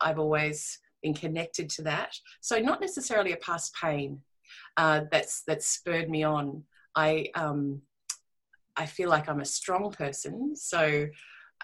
I've 0.00 0.18
always 0.18 0.78
connected 1.14 1.68
to 1.70 1.82
that. 1.82 2.14
So 2.40 2.58
not 2.58 2.80
necessarily 2.80 3.32
a 3.32 3.36
past 3.36 3.74
pain 3.80 4.20
uh, 4.76 5.02
that's 5.10 5.42
that's 5.46 5.66
spurred 5.66 6.10
me 6.10 6.22
on. 6.22 6.62
I 6.94 7.28
um, 7.34 7.82
I 8.76 8.86
feel 8.86 9.08
like 9.08 9.28
I'm 9.28 9.40
a 9.40 9.44
strong 9.44 9.90
person, 9.90 10.54
so 10.54 11.06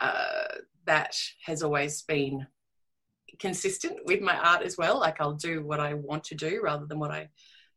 uh, 0.00 0.44
that 0.86 1.16
has 1.44 1.62
always 1.62 2.02
been 2.02 2.46
consistent 3.38 3.98
with 4.04 4.20
my 4.20 4.36
art 4.36 4.62
as 4.62 4.76
well. 4.76 4.98
Like 5.00 5.20
I'll 5.20 5.34
do 5.34 5.64
what 5.64 5.80
I 5.80 5.94
want 5.94 6.24
to 6.24 6.34
do 6.34 6.60
rather 6.62 6.86
than 6.86 6.98
what 6.98 7.10
I 7.10 7.28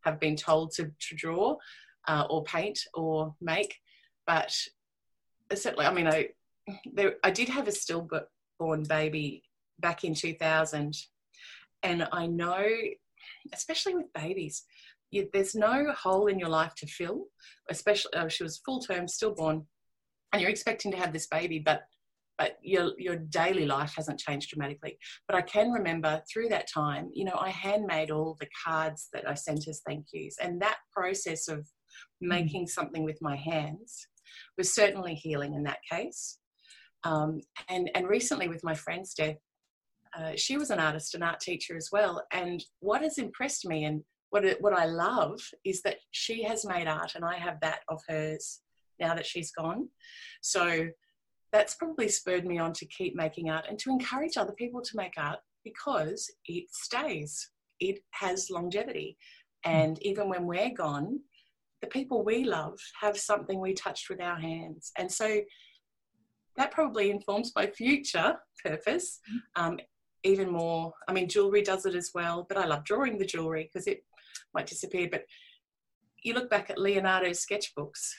have 0.03 0.19
been 0.19 0.36
told 0.36 0.72
to, 0.74 0.91
to 1.00 1.15
draw 1.15 1.57
uh, 2.07 2.25
or 2.29 2.43
paint 2.43 2.79
or 2.93 3.36
make. 3.41 3.75
But 4.27 4.55
certainly, 5.53 5.86
I 5.86 5.93
mean, 5.93 6.07
I 6.07 6.29
there, 6.93 7.15
I 7.24 7.31
did 7.31 7.50
have 7.50 7.67
a 7.67 7.72
stillborn 7.72 8.84
baby 8.88 9.43
back 9.79 10.03
in 10.03 10.13
2000, 10.13 10.95
and 11.86 12.08
I 12.12 12.25
know, 12.27 12.65
especially 13.54 13.96
with 13.96 14.12
babies, 14.13 14.63
you, 15.12 15.30
there's 15.34 15.56
no 15.56 15.94
hole 15.94 16.27
in 16.27 16.39
your 16.39 16.50
life 16.50 16.74
to 16.77 16.88
fill. 16.88 17.25
Especially, 17.70 18.13
uh, 18.13 18.27
she 18.27 18.44
was 18.44 18.62
full 18.65 18.80
term, 18.80 19.08
stillborn, 19.08 19.65
and 20.34 20.42
you're 20.42 20.51
expecting 20.51 20.92
to 20.92 20.98
have 20.98 21.13
this 21.13 21.27
baby, 21.27 21.60
but 21.60 21.84
but 22.38 22.58
your 22.62 22.92
your 22.98 23.15
daily 23.15 23.65
life 23.65 23.94
hasn't 23.96 24.20
changed 24.20 24.50
dramatically. 24.50 24.98
But 25.27 25.38
I 25.38 25.42
can 25.42 25.72
remember 25.72 26.22
through 26.32 26.50
that 26.50 26.68
time, 26.72 27.10
you 27.13 27.24
know, 27.24 27.38
I 27.39 27.50
handmade 27.50 28.12
all 28.12 28.36
the 28.39 28.50
cards 28.65 29.08
that 29.13 29.30
I 29.30 29.36
sent 29.36 29.68
as 29.68 29.82
thank 29.88 30.06
yous, 30.12 30.36
and 30.42 30.62
that 30.62 30.77
process 30.92 31.48
of 31.48 31.60
hmm. 32.22 32.27
making 32.27 32.68
something 32.68 33.04
with 33.04 33.20
my 33.22 33.36
hands 33.36 34.08
was 34.58 34.74
certainly 34.74 35.13
healing 35.15 35.54
in 35.54 35.63
that 35.63 35.80
case. 35.89 36.39
Um, 37.04 37.39
and 37.70 37.89
and 37.94 38.08
recently 38.08 38.48
with 38.48 38.63
my 38.63 38.74
friend's 38.74 39.13
death, 39.13 39.38
uh, 40.17 40.31
she 40.36 40.57
was 40.57 40.69
an 40.69 40.79
artist, 40.79 41.15
an 41.15 41.24
art 41.24 41.39
teacher 41.39 41.75
as 41.75 41.89
well. 41.91 42.24
And 42.31 42.63
what 42.79 43.01
has 43.01 43.17
impressed 43.17 43.65
me 43.65 43.86
and 43.86 44.03
what 44.29 44.45
it, 44.45 44.62
what 44.62 44.74
I 44.74 44.86
love 44.86 45.39
is 45.63 45.81
that 45.84 45.98
she 46.12 46.43
has 46.43 46.65
made 46.65 46.88
art, 46.88 47.15
and 47.15 47.24
I 47.24 47.36
have 47.36 47.60
that 47.62 47.79
of 47.88 48.01
hers 48.07 48.62
now 49.00 49.15
that 49.15 49.25
she's 49.25 49.51
gone. 49.51 49.89
So 50.41 50.88
that's 51.51 51.75
probably 51.75 52.10
spurred 52.10 52.45
me 52.45 52.57
on 52.57 52.74
to 52.74 52.86
keep 52.88 53.15
making 53.15 53.50
art 53.50 53.65
and 53.69 53.79
to 53.79 53.89
encourage 53.89 54.38
other 54.38 54.53
people 54.53 54.81
to 54.81 54.98
make 54.98 55.13
art 55.17 55.39
because 55.63 56.29
it 56.45 56.65
stays. 56.72 57.50
It 57.79 58.00
has 58.12 58.50
longevity. 58.50 59.17
And 59.63 60.01
even 60.01 60.29
when 60.29 60.45
we're 60.45 60.74
gone, 60.74 61.19
the 61.81 61.88
people 61.88 62.24
we 62.24 62.43
love 62.43 62.79
have 63.01 63.17
something 63.17 63.60
we 63.60 63.74
touched 63.74 64.10
with 64.10 64.22
our 64.22 64.38
hands. 64.38 64.91
And 64.98 65.12
so 65.12 65.39
that 66.57 66.72
probably 66.72 67.12
informs 67.12 67.51
my 67.55 67.67
future 67.67 68.36
purpose 68.63 69.19
um, 69.55 69.79
even 70.25 70.51
more. 70.51 70.91
I 71.08 71.13
mean, 71.13 71.29
jewelry 71.29 71.62
does 71.62 71.86
it 71.86 71.96
as 71.96 72.12
well, 72.13 72.46
but 72.50 72.58
I 72.58 72.65
love 72.65 72.84
drawing 72.84 73.17
the 73.17 73.25
jewelry 73.25 73.70
because 73.72 73.88
it 73.88 74.03
might 74.53 74.67
disappear. 74.67 75.08
But 75.10 75.25
you 76.24 76.34
look 76.34 76.50
back 76.50 76.70
at 76.70 76.79
Leonardo's 76.79 77.46
sketchbooks, 77.46 78.10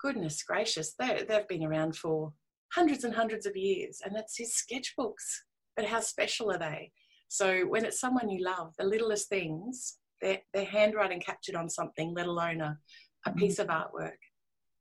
goodness 0.00 0.42
gracious, 0.42 0.94
they, 0.98 1.24
they've 1.28 1.46
been 1.48 1.64
around 1.64 1.96
for 1.96 2.32
hundreds 2.72 3.04
and 3.04 3.14
hundreds 3.14 3.46
of 3.46 3.56
years, 3.56 4.00
and 4.04 4.16
that's 4.16 4.38
his 4.38 4.54
sketchbooks. 4.54 5.42
But 5.76 5.86
how 5.86 6.00
special 6.00 6.50
are 6.50 6.58
they? 6.58 6.90
So 7.28 7.62
when 7.62 7.84
it's 7.84 8.00
someone 8.00 8.28
you 8.28 8.44
love, 8.44 8.72
the 8.78 8.84
littlest 8.84 9.28
things, 9.28 9.98
their, 10.20 10.38
their 10.52 10.64
handwriting 10.64 11.20
captured 11.20 11.54
on 11.54 11.68
something, 11.68 12.14
let 12.14 12.26
alone 12.26 12.60
a, 12.60 12.78
a 13.26 13.30
mm-hmm. 13.30 13.38
piece 13.38 13.58
of 13.58 13.68
artwork, 13.68 14.18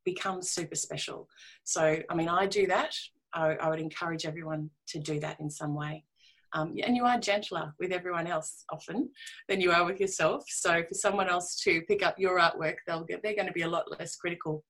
becomes 0.03 0.51
super 0.51 0.75
special. 0.75 1.27
So, 1.63 2.01
I 2.09 2.15
mean, 2.15 2.27
I 2.27 2.47
do 2.47 2.67
that. 2.67 2.95
I, 3.33 3.55
I 3.55 3.69
would 3.69 3.79
encourage 3.79 4.25
everyone 4.25 4.69
to 4.89 4.99
do 4.99 5.19
that 5.19 5.39
in 5.39 5.49
some 5.49 5.75
way. 5.75 6.03
Um, 6.53 6.75
and 6.85 6.95
you 6.95 7.05
are 7.05 7.19
gentler 7.19 7.73
with 7.79 7.91
everyone 7.91 8.27
else 8.27 8.65
often 8.71 9.09
than 9.47 9.61
you 9.61 9.71
are 9.71 9.85
with 9.85 9.99
yourself. 9.99 10.43
So 10.47 10.83
for 10.83 10.93
someone 10.93 11.29
else 11.29 11.59
to 11.63 11.81
pick 11.83 12.05
up 12.05 12.15
your 12.19 12.39
artwork, 12.39 12.75
they'll 12.85 13.05
get, 13.05 13.23
they're 13.23 13.35
going 13.35 13.47
to 13.47 13.53
be 13.53 13.61
a 13.61 13.69
lot 13.69 13.85
less 13.99 14.15
critical 14.15 14.63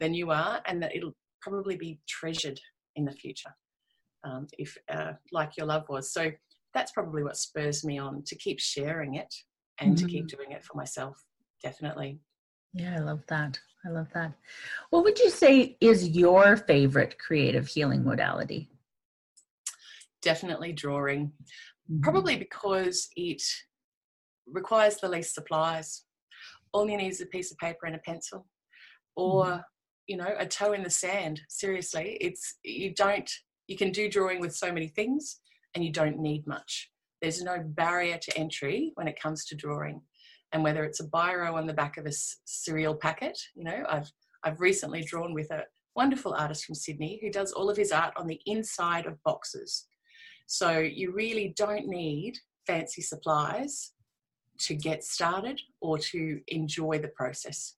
than 0.00 0.12
you 0.14 0.30
are, 0.30 0.60
and 0.66 0.82
that 0.82 0.94
it'll 0.96 1.14
probably 1.40 1.76
be 1.76 2.00
treasured 2.08 2.58
in 2.96 3.04
the 3.04 3.12
future, 3.12 3.54
um, 4.24 4.46
if 4.58 4.76
uh, 4.92 5.12
like 5.30 5.56
your 5.56 5.66
love 5.66 5.84
was. 5.88 6.12
So 6.12 6.32
that's 6.74 6.92
probably 6.92 7.22
what 7.22 7.36
spurs 7.36 7.84
me 7.84 7.98
on 7.98 8.22
to 8.26 8.34
keep 8.34 8.58
sharing 8.58 9.14
it 9.14 9.32
and 9.78 9.94
mm-hmm. 9.94 10.06
to 10.06 10.12
keep 10.12 10.26
mm-hmm. 10.26 10.36
doing 10.36 10.52
it 10.52 10.64
for 10.64 10.76
myself. 10.76 11.22
Definitely. 11.62 12.18
Yeah, 12.72 12.96
I 12.96 13.00
love 13.00 13.22
that. 13.28 13.58
I 13.84 13.88
love 13.88 14.08
that. 14.14 14.32
What 14.90 15.04
would 15.04 15.18
you 15.18 15.30
say 15.30 15.76
is 15.80 16.08
your 16.08 16.56
favorite 16.56 17.18
creative 17.18 17.66
healing 17.66 18.04
modality? 18.04 18.68
Definitely 20.22 20.72
drawing. 20.72 21.32
Mm-hmm. 21.90 22.00
Probably 22.00 22.36
because 22.36 23.08
it 23.16 23.42
requires 24.46 24.96
the 24.96 25.08
least 25.08 25.34
supplies. 25.34 26.04
All 26.72 26.88
you 26.88 26.96
need 26.96 27.08
is 27.08 27.20
a 27.20 27.26
piece 27.26 27.50
of 27.50 27.58
paper 27.58 27.86
and 27.86 27.96
a 27.96 28.00
pencil, 28.00 28.46
or 29.16 29.44
mm-hmm. 29.44 29.60
you 30.06 30.16
know, 30.16 30.34
a 30.38 30.46
toe 30.46 30.72
in 30.72 30.82
the 30.82 30.90
sand. 30.90 31.40
Seriously, 31.48 32.16
it's 32.20 32.56
you 32.62 32.94
don't. 32.94 33.30
You 33.66 33.76
can 33.76 33.90
do 33.90 34.08
drawing 34.08 34.40
with 34.40 34.54
so 34.54 34.72
many 34.72 34.88
things, 34.88 35.40
and 35.74 35.84
you 35.84 35.92
don't 35.92 36.18
need 36.18 36.46
much. 36.46 36.90
There's 37.22 37.42
no 37.42 37.58
barrier 37.64 38.18
to 38.18 38.38
entry 38.38 38.92
when 38.94 39.08
it 39.08 39.20
comes 39.20 39.44
to 39.46 39.56
drawing 39.56 40.00
and 40.52 40.64
whether 40.64 40.84
it's 40.84 41.00
a 41.00 41.06
biro 41.06 41.54
on 41.54 41.66
the 41.66 41.72
back 41.72 41.96
of 41.96 42.06
a 42.06 42.12
cereal 42.44 42.94
packet. 42.94 43.38
You 43.54 43.64
know, 43.64 43.84
I've 43.88 44.10
I've 44.42 44.60
recently 44.60 45.02
drawn 45.02 45.34
with 45.34 45.50
a 45.50 45.64
wonderful 45.94 46.34
artist 46.34 46.64
from 46.64 46.74
Sydney 46.74 47.18
who 47.22 47.30
does 47.30 47.52
all 47.52 47.68
of 47.68 47.76
his 47.76 47.92
art 47.92 48.14
on 48.16 48.26
the 48.26 48.40
inside 48.46 49.06
of 49.06 49.22
boxes. 49.22 49.86
So 50.52 50.80
you 50.80 51.12
really 51.12 51.54
don't 51.56 51.86
need 51.86 52.36
fancy 52.66 53.02
supplies 53.02 53.92
to 54.58 54.74
get 54.74 55.04
started 55.04 55.60
or 55.80 55.96
to 55.96 56.40
enjoy 56.48 56.98
the 56.98 57.12
process. 57.14 57.76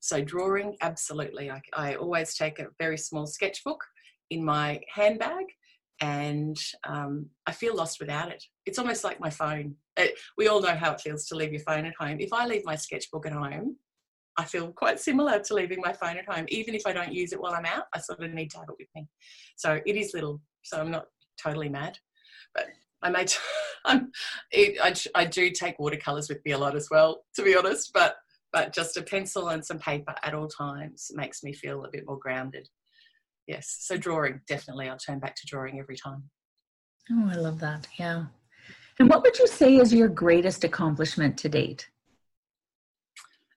So 0.00 0.24
drawing, 0.24 0.74
absolutely. 0.80 1.50
I, 1.50 1.60
I 1.74 1.96
always 1.96 2.34
take 2.34 2.60
a 2.60 2.68
very 2.78 2.96
small 2.96 3.26
sketchbook 3.26 3.84
in 4.30 4.42
my 4.42 4.80
handbag 4.90 5.44
and 6.00 6.56
um, 6.88 7.26
I 7.46 7.52
feel 7.52 7.76
lost 7.76 8.00
without 8.00 8.32
it. 8.32 8.42
It's 8.64 8.78
almost 8.78 9.04
like 9.04 9.20
my 9.20 9.28
phone. 9.28 9.74
It, 9.98 10.18
we 10.38 10.48
all 10.48 10.62
know 10.62 10.74
how 10.74 10.92
it 10.92 11.02
feels 11.02 11.26
to 11.26 11.36
leave 11.36 11.52
your 11.52 11.60
phone 11.60 11.84
at 11.84 11.94
home. 12.00 12.16
If 12.20 12.32
I 12.32 12.46
leave 12.46 12.64
my 12.64 12.74
sketchbook 12.74 13.26
at 13.26 13.32
home, 13.32 13.76
I 14.38 14.46
feel 14.46 14.72
quite 14.72 14.98
similar 14.98 15.40
to 15.40 15.54
leaving 15.54 15.82
my 15.82 15.92
phone 15.92 16.16
at 16.16 16.26
home. 16.26 16.46
Even 16.48 16.74
if 16.74 16.86
I 16.86 16.94
don't 16.94 17.12
use 17.12 17.34
it 17.34 17.40
while 17.40 17.52
I'm 17.52 17.66
out, 17.66 17.84
I 17.94 18.00
sort 18.00 18.22
of 18.22 18.32
need 18.32 18.50
to 18.52 18.60
have 18.60 18.70
it 18.70 18.76
with 18.78 18.88
me. 18.94 19.06
So 19.56 19.78
it 19.84 19.94
is 19.94 20.14
little, 20.14 20.40
so 20.62 20.80
I'm 20.80 20.90
not 20.90 21.04
totally 21.38 21.68
mad. 21.68 21.98
But 22.54 22.66
I 23.02 23.10
may, 23.10 23.26
I'm, 23.84 24.10
it, 24.50 24.78
I, 24.82 25.20
I 25.20 25.24
do 25.24 25.50
take 25.50 25.78
watercolors 25.78 26.28
with 26.28 26.44
me 26.44 26.52
a 26.52 26.58
lot 26.58 26.76
as 26.76 26.88
well, 26.90 27.24
to 27.34 27.42
be 27.42 27.56
honest. 27.56 27.92
But 27.92 28.16
but 28.54 28.72
just 28.72 28.96
a 28.96 29.02
pencil 29.02 29.48
and 29.48 29.66
some 29.66 29.80
paper 29.80 30.14
at 30.22 30.32
all 30.32 30.46
times 30.46 31.10
makes 31.12 31.42
me 31.42 31.52
feel 31.52 31.84
a 31.84 31.90
bit 31.90 32.06
more 32.06 32.18
grounded. 32.18 32.68
Yes 33.48 33.78
so 33.80 33.98
drawing 33.98 34.40
definitely. 34.46 34.88
I'll 34.88 34.96
turn 34.96 35.18
back 35.18 35.34
to 35.34 35.46
drawing 35.46 35.80
every 35.80 35.96
time. 35.96 36.22
Oh 37.10 37.28
i 37.30 37.34
love 37.34 37.58
that 37.60 37.86
yeah. 37.98 38.26
And 39.00 39.10
what 39.10 39.22
would 39.22 39.38
you 39.38 39.48
say 39.48 39.76
is 39.76 39.92
your 39.92 40.08
greatest 40.08 40.62
accomplishment 40.62 41.36
to 41.38 41.48
date? 41.48 41.90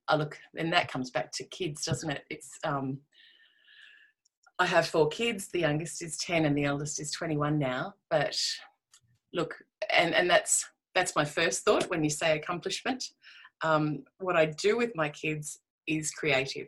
Oh 0.09 0.17
look 0.17 0.37
and 0.57 0.73
that 0.73 0.91
comes 0.91 1.11
back 1.11 1.31
to 1.33 1.43
kids 1.45 1.85
doesn't 1.85 2.09
it? 2.09 2.23
It's 2.31 2.57
um 2.63 2.97
i 4.57 4.65
have 4.65 4.87
four 4.87 5.09
kids. 5.09 5.47
The 5.49 5.59
youngest 5.59 6.01
is 6.01 6.17
10 6.17 6.45
and 6.45 6.57
the 6.57 6.65
eldest 6.65 6.99
is 6.99 7.11
21 7.11 7.59
now 7.59 7.93
but 8.09 8.35
look 9.33 9.55
and 9.93 10.13
and 10.13 10.29
that's 10.29 10.65
that's 10.95 11.15
my 11.15 11.25
first 11.25 11.63
thought 11.63 11.89
when 11.89 12.03
you 12.03 12.09
say 12.09 12.37
accomplishment 12.37 13.03
um, 13.61 14.03
what 14.19 14.35
i 14.35 14.45
do 14.45 14.77
with 14.77 14.95
my 14.95 15.09
kids 15.09 15.59
is 15.87 16.11
creative 16.11 16.67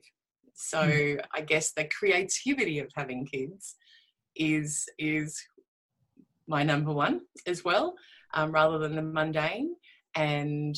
so 0.61 0.79
mm. 0.79 1.21
I 1.33 1.39
guess 1.39 1.71
the 1.71 1.85
creativity 1.85 2.79
of 2.79 2.91
having 2.93 3.25
kids 3.25 3.77
is 4.35 4.89
is 4.97 5.41
my 6.47 6.63
number 6.63 6.91
one 6.91 7.21
as 7.47 7.63
well, 7.63 7.95
um, 8.33 8.51
rather 8.51 8.77
than 8.77 8.95
the 8.95 9.01
mundane. 9.01 9.75
And 10.15 10.75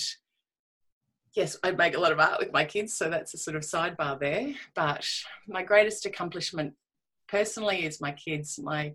yes, 1.33 1.57
I 1.63 1.71
make 1.71 1.95
a 1.95 1.99
lot 1.99 2.11
of 2.11 2.19
art 2.19 2.39
with 2.39 2.53
my 2.53 2.63
kids, 2.63 2.93
so 2.93 3.09
that's 3.09 3.33
a 3.33 3.37
sort 3.37 3.55
of 3.55 3.63
sidebar 3.63 4.19
there. 4.19 4.53
But 4.75 5.07
my 5.47 5.63
greatest 5.63 6.05
accomplishment 6.05 6.73
personally 7.27 7.83
is 7.83 7.99
my 7.99 8.11
kids. 8.11 8.59
My 8.61 8.93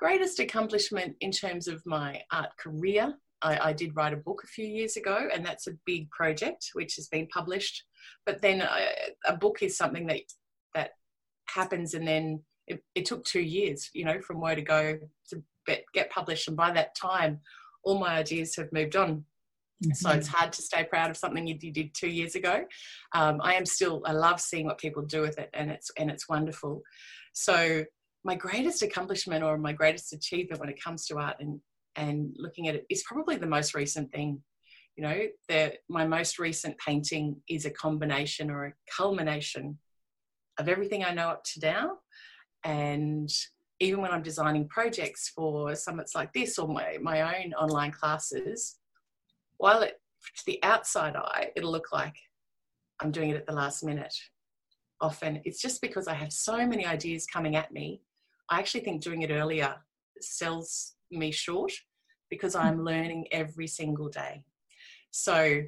greatest 0.00 0.40
accomplishment 0.40 1.14
in 1.20 1.30
terms 1.30 1.68
of 1.68 1.84
my 1.84 2.22
art 2.32 2.50
career 2.58 3.14
I, 3.42 3.68
I, 3.68 3.72
did 3.72 3.96
write 3.96 4.12
a 4.12 4.18
book 4.18 4.42
a 4.44 4.46
few 4.46 4.66
years 4.66 4.96
ago, 4.96 5.28
and 5.32 5.44
that's 5.44 5.66
a 5.66 5.72
big 5.86 6.10
project 6.10 6.70
which 6.74 6.96
has 6.96 7.08
been 7.08 7.26
published. 7.28 7.84
But 8.26 8.42
then 8.42 8.62
uh, 8.62 8.76
a 9.26 9.36
book 9.36 9.62
is 9.62 9.76
something 9.76 10.06
that 10.08 10.20
that 10.74 10.90
happens, 11.48 11.94
and 11.94 12.06
then 12.06 12.42
it, 12.66 12.82
it, 12.94 13.04
took 13.06 13.24
two 13.24 13.40
years, 13.40 13.90
you 13.94 14.04
know, 14.04 14.20
from 14.20 14.40
where 14.40 14.54
to 14.54 14.62
go 14.62 14.98
to 15.30 15.42
get 15.94 16.10
published. 16.10 16.48
And 16.48 16.56
by 16.56 16.70
that 16.72 16.94
time, 16.94 17.40
all 17.82 17.98
my 17.98 18.16
ideas 18.16 18.56
have 18.56 18.72
moved 18.72 18.96
on. 18.96 19.24
Mm-hmm. 19.82 19.92
So 19.94 20.10
it's 20.10 20.28
hard 20.28 20.52
to 20.52 20.62
stay 20.62 20.84
proud 20.84 21.10
of 21.10 21.16
something 21.16 21.46
you 21.46 21.54
did 21.54 21.94
two 21.94 22.10
years 22.10 22.34
ago. 22.34 22.64
Um, 23.14 23.40
I 23.42 23.54
am 23.54 23.64
still, 23.64 24.02
I 24.04 24.12
love 24.12 24.40
seeing 24.40 24.66
what 24.66 24.78
people 24.78 25.02
do 25.02 25.22
with 25.22 25.38
it, 25.38 25.48
and 25.54 25.70
it's 25.70 25.90
and 25.96 26.10
it's 26.10 26.28
wonderful. 26.28 26.82
So 27.32 27.84
my 28.24 28.34
greatest 28.34 28.82
accomplishment 28.82 29.42
or 29.42 29.56
my 29.56 29.72
greatest 29.72 30.12
achievement 30.12 30.60
when 30.60 30.68
it 30.68 30.82
comes 30.82 31.06
to 31.06 31.16
art 31.18 31.36
and 31.40 31.60
and 31.96 32.34
looking 32.38 32.68
at 32.68 32.74
it 32.74 32.86
is 32.88 33.02
probably 33.02 33.36
the 33.36 33.46
most 33.46 33.74
recent 33.74 34.10
thing. 34.12 34.40
You 34.96 35.04
know, 35.04 35.70
my 35.88 36.06
most 36.06 36.38
recent 36.38 36.76
painting 36.78 37.36
is 37.48 37.64
a 37.64 37.70
combination 37.70 38.50
or 38.50 38.66
a 38.66 38.72
culmination 38.96 39.78
of 40.58 40.68
everything 40.68 41.04
I 41.04 41.14
know 41.14 41.28
up 41.30 41.44
to 41.44 41.60
now. 41.60 41.98
And 42.64 43.30
even 43.80 44.02
when 44.02 44.10
I'm 44.12 44.22
designing 44.22 44.68
projects 44.68 45.30
for 45.34 45.74
summits 45.74 46.14
like 46.14 46.32
this 46.32 46.58
or 46.58 46.68
my, 46.68 46.98
my 47.00 47.22
own 47.22 47.54
online 47.54 47.92
classes, 47.92 48.76
while 49.56 49.80
it, 49.82 50.00
to 50.36 50.42
the 50.46 50.62
outside 50.62 51.16
eye, 51.16 51.50
it'll 51.56 51.72
look 51.72 51.92
like 51.92 52.14
I'm 53.00 53.10
doing 53.10 53.30
it 53.30 53.36
at 53.36 53.46
the 53.46 53.54
last 53.54 53.82
minute. 53.82 54.14
Often 55.00 55.40
it's 55.44 55.62
just 55.62 55.80
because 55.80 56.08
I 56.08 56.14
have 56.14 56.32
so 56.32 56.66
many 56.66 56.84
ideas 56.84 57.26
coming 57.26 57.56
at 57.56 57.72
me. 57.72 58.02
I 58.50 58.58
actually 58.58 58.80
think 58.80 59.02
doing 59.02 59.22
it 59.22 59.30
earlier 59.30 59.76
sells 60.20 60.94
me 61.10 61.30
short 61.30 61.72
because 62.30 62.54
I'm 62.54 62.78
mm. 62.78 62.86
learning 62.86 63.26
every 63.32 63.66
single 63.66 64.08
day. 64.08 64.42
So 65.10 65.62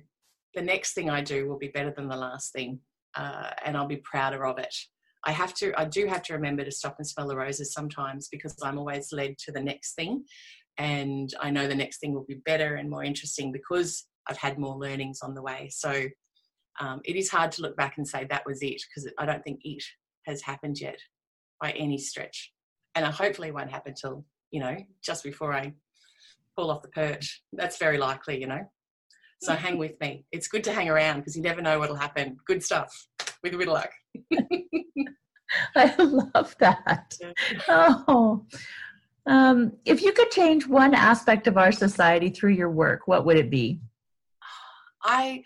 the 0.54 0.62
next 0.62 0.92
thing 0.92 1.10
I 1.10 1.20
do 1.22 1.48
will 1.48 1.58
be 1.58 1.68
better 1.68 1.92
than 1.96 2.08
the 2.08 2.16
last 2.16 2.52
thing, 2.52 2.80
uh, 3.14 3.50
and 3.64 3.76
I'll 3.76 3.86
be 3.86 3.96
prouder 3.96 4.46
of 4.46 4.58
it. 4.58 4.74
I 5.24 5.32
have 5.32 5.54
to, 5.54 5.72
I 5.78 5.84
do 5.84 6.06
have 6.06 6.22
to 6.24 6.34
remember 6.34 6.64
to 6.64 6.70
stop 6.70 6.96
and 6.98 7.06
smell 7.06 7.28
the 7.28 7.36
roses 7.36 7.72
sometimes 7.72 8.28
because 8.28 8.56
I'm 8.62 8.78
always 8.78 9.12
led 9.12 9.38
to 9.38 9.52
the 9.52 9.62
next 9.62 9.94
thing, 9.94 10.24
and 10.78 11.32
I 11.40 11.50
know 11.50 11.68
the 11.68 11.74
next 11.74 11.98
thing 11.98 12.12
will 12.12 12.24
be 12.24 12.42
better 12.44 12.74
and 12.74 12.90
more 12.90 13.04
interesting 13.04 13.52
because 13.52 14.06
I've 14.28 14.38
had 14.38 14.58
more 14.58 14.76
learnings 14.76 15.20
on 15.22 15.34
the 15.34 15.42
way. 15.42 15.68
So 15.72 16.04
um, 16.80 17.00
it 17.04 17.16
is 17.16 17.30
hard 17.30 17.52
to 17.52 17.62
look 17.62 17.76
back 17.76 17.94
and 17.96 18.06
say 18.06 18.24
that 18.24 18.46
was 18.46 18.62
it 18.62 18.80
because 18.88 19.10
I 19.18 19.26
don't 19.26 19.42
think 19.42 19.60
it 19.62 19.82
has 20.26 20.42
happened 20.42 20.80
yet 20.80 20.98
by 21.60 21.70
any 21.72 21.98
stretch, 21.98 22.52
and 22.94 23.04
I 23.04 23.10
hopefully 23.10 23.50
won't 23.50 23.70
happen 23.70 23.94
till 23.94 24.24
you 24.50 24.60
know 24.60 24.76
just 25.02 25.24
before 25.24 25.52
I 25.52 25.74
fall 26.54 26.70
off 26.70 26.82
the 26.82 26.88
perch. 26.88 27.42
That's 27.52 27.78
very 27.78 27.98
likely, 27.98 28.40
you 28.40 28.46
know. 28.46 28.60
So 29.42 29.54
hang 29.54 29.76
with 29.76 29.98
me. 30.00 30.24
It's 30.30 30.46
good 30.46 30.62
to 30.64 30.72
hang 30.72 30.88
around 30.88 31.20
because 31.20 31.34
you 31.34 31.42
never 31.42 31.60
know 31.60 31.78
what'll 31.78 31.96
happen. 31.96 32.36
Good 32.46 32.62
stuff 32.62 33.08
with 33.42 33.54
a 33.54 33.58
bit 33.58 33.68
of 33.68 33.74
luck. 33.74 33.90
I 35.76 35.94
love 35.98 36.54
that. 36.60 37.14
Oh. 37.68 38.46
Um, 39.26 39.72
if 39.84 40.02
you 40.02 40.12
could 40.12 40.30
change 40.30 40.66
one 40.66 40.94
aspect 40.94 41.46
of 41.46 41.56
our 41.56 41.72
society 41.72 42.30
through 42.30 42.52
your 42.52 42.70
work, 42.70 43.06
what 43.06 43.24
would 43.24 43.36
it 43.36 43.50
be? 43.50 43.80
I 45.02 45.42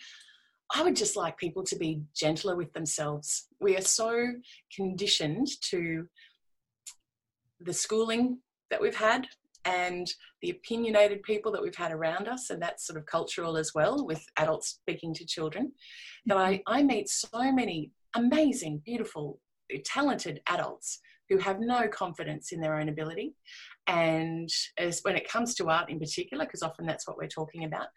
I 0.75 0.83
would 0.83 0.97
just 0.97 1.17
like 1.17 1.39
people 1.39 1.63
to 1.65 1.77
be 1.77 2.03
gentler 2.15 2.57
with 2.57 2.73
themselves. 2.73 3.47
We 3.61 3.77
are 3.77 3.83
so 3.83 4.33
conditioned 4.75 5.49
to 5.71 6.07
the 7.61 7.73
schooling 7.73 8.39
that 8.71 8.81
we've 8.81 8.97
had 8.97 9.27
and 9.65 10.07
the 10.43 10.51
opinionated 10.51 11.23
people 11.23 11.51
that 11.53 11.63
we've 11.63 11.75
had 11.75 11.93
around 11.93 12.29
us, 12.29 12.51
and 12.51 12.63
that's 12.63 12.87
sort 12.87 12.99
of 12.99 13.07
cultural 13.07 13.57
as 13.57 13.73
well 13.75 14.07
with 14.07 14.25
adults 14.37 14.79
speaking 14.81 15.13
to 15.15 15.27
children, 15.27 15.73
that 16.27 16.37
I. 16.37 16.63
I 16.67 16.83
meet 16.83 17.09
so 17.09 17.53
many 17.53 17.91
amazing, 18.15 18.83
beautiful, 18.85 19.41
talented 19.85 20.41
adults 20.49 21.01
who 21.29 21.39
have 21.39 21.59
no 21.59 21.89
confidence 21.89 22.53
in 22.53 22.61
their 22.61 22.79
own 22.79 22.89
ability. 22.89 23.35
And 23.89 24.49
as 24.79 25.01
when 25.03 25.17
it 25.17 25.29
comes 25.29 25.55
to 25.57 25.69
art 25.69 25.91
in 25.91 25.99
particular, 25.99 26.45
because 26.45 26.63
often 26.63 26.87
that's 26.87 27.07
what 27.07 27.17
we're 27.17 27.27
talking 27.27 27.65
about, 27.65 27.89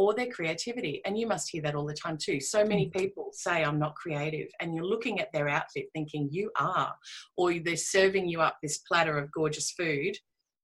or 0.00 0.14
their 0.14 0.30
creativity. 0.30 1.02
And 1.04 1.18
you 1.18 1.26
must 1.26 1.50
hear 1.50 1.62
that 1.62 1.74
all 1.74 1.86
the 1.86 1.94
time 1.94 2.16
too. 2.16 2.40
So 2.40 2.64
many 2.64 2.86
mm. 2.86 2.92
people 2.98 3.28
say, 3.32 3.62
I'm 3.62 3.78
not 3.78 3.94
creative. 3.94 4.48
And 4.60 4.74
you're 4.74 4.86
looking 4.86 5.20
at 5.20 5.32
their 5.32 5.48
outfit 5.48 5.86
thinking, 5.92 6.28
you 6.30 6.50
are. 6.58 6.94
Or 7.36 7.52
they're 7.58 7.76
serving 7.76 8.28
you 8.28 8.40
up 8.40 8.56
this 8.62 8.78
platter 8.78 9.18
of 9.18 9.30
gorgeous 9.30 9.70
food 9.72 10.16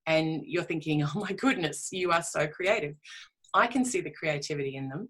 and 0.07 0.43
you're 0.47 0.63
thinking, 0.63 1.03
oh 1.03 1.21
my 1.21 1.33
goodness, 1.33 1.89
you 1.93 2.13
are 2.13 2.23
so 2.23 2.47
creative. 2.47 2.95
I 3.55 3.67
can 3.67 3.85
see 3.85 4.01
the 4.01 4.11
creativity 4.11 4.77
in 4.77 4.89
them, 4.89 5.09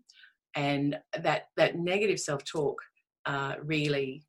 and 0.55 0.99
that 1.23 1.49
that 1.57 1.77
negative 1.77 2.21
self 2.21 2.45
talk 2.45 2.81
uh, 3.27 3.55
really. 3.63 4.25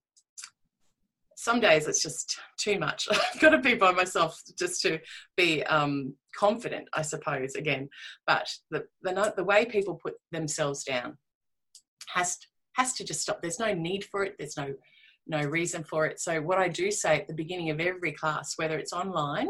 Some 1.39 1.59
days 1.59 1.87
it's 1.87 2.01
just 2.01 2.39
too 2.57 2.79
much. 2.79 3.07
I've 3.11 3.39
got 3.39 3.51
to 3.51 3.59
be 3.59 3.75
by 3.75 3.91
myself 3.91 4.41
just 4.57 4.81
to 4.81 4.99
be 5.35 5.63
um, 5.65 6.15
confident, 6.35 6.89
I 6.93 7.03
suppose. 7.03 7.53
Again, 7.53 7.89
but 8.25 8.49
the, 8.71 8.85
the 9.03 9.33
the 9.37 9.43
way 9.43 9.63
people 9.65 9.99
put 10.01 10.15
themselves 10.31 10.83
down 10.83 11.15
has 12.15 12.39
has 12.73 12.93
to 12.93 13.03
just 13.03 13.21
stop. 13.21 13.43
There's 13.43 13.59
no 13.59 13.71
need 13.71 14.03
for 14.05 14.23
it. 14.23 14.33
There's 14.39 14.57
no 14.57 14.73
no 15.27 15.43
reason 15.43 15.83
for 15.83 16.07
it. 16.07 16.19
So 16.19 16.41
what 16.41 16.57
I 16.57 16.69
do 16.69 16.89
say 16.89 17.19
at 17.19 17.27
the 17.27 17.35
beginning 17.35 17.69
of 17.69 17.79
every 17.79 18.13
class, 18.13 18.53
whether 18.55 18.79
it's 18.79 18.93
online 18.93 19.49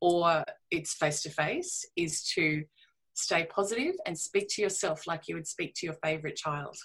or 0.00 0.42
it's 0.72 0.94
face 0.94 1.22
to 1.22 1.30
face 1.30 1.84
is 1.94 2.24
to 2.34 2.64
stay 3.14 3.46
positive 3.48 3.94
and 4.06 4.18
speak 4.18 4.48
to 4.48 4.62
yourself 4.62 5.06
like 5.06 5.28
you 5.28 5.36
would 5.36 5.46
speak 5.46 5.74
to 5.76 5.86
your 5.86 5.96
favorite 6.02 6.34
child 6.34 6.76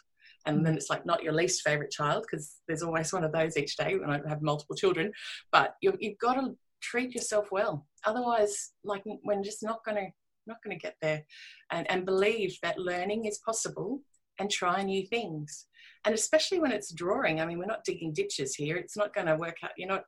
and 0.45 0.65
then 0.65 0.75
it's 0.75 0.89
like 0.89 1.05
not 1.05 1.23
your 1.23 1.33
least 1.33 1.61
favorite 1.61 1.91
child 1.91 2.23
because 2.23 2.61
there's 2.67 2.83
always 2.83 3.11
one 3.11 3.23
of 3.23 3.31
those 3.31 3.57
each 3.57 3.75
day 3.75 3.97
when 3.97 4.09
I 4.09 4.21
have 4.27 4.41
multiple 4.41 4.75
children. 4.75 5.11
But 5.51 5.75
you 5.81 5.91
have 5.91 6.17
got 6.19 6.35
to 6.35 6.55
treat 6.81 7.13
yourself 7.13 7.51
well. 7.51 7.85
Otherwise, 8.05 8.71
like 8.83 9.03
we're 9.05 9.41
just 9.43 9.63
not 9.63 9.83
going 9.83 9.97
to 9.97 10.07
not 10.45 10.63
going 10.63 10.77
to 10.77 10.81
get 10.81 10.95
there. 11.01 11.23
And, 11.71 11.89
and 11.91 12.05
believe 12.05 12.57
that 12.63 12.79
learning 12.79 13.25
is 13.25 13.39
possible 13.39 13.99
and 14.39 14.49
try 14.49 14.81
new 14.81 15.05
things. 15.05 15.65
And 16.05 16.15
especially 16.15 16.59
when 16.59 16.71
it's 16.71 16.93
drawing. 16.93 17.41
I 17.41 17.45
mean, 17.45 17.59
we're 17.59 17.65
not 17.65 17.83
digging 17.83 18.13
ditches 18.13 18.55
here. 18.55 18.77
It's 18.77 18.95
not 18.95 19.13
going 19.13 19.27
to 19.27 19.35
work 19.35 19.57
out. 19.63 19.71
You're 19.77 19.89
not 19.89 20.05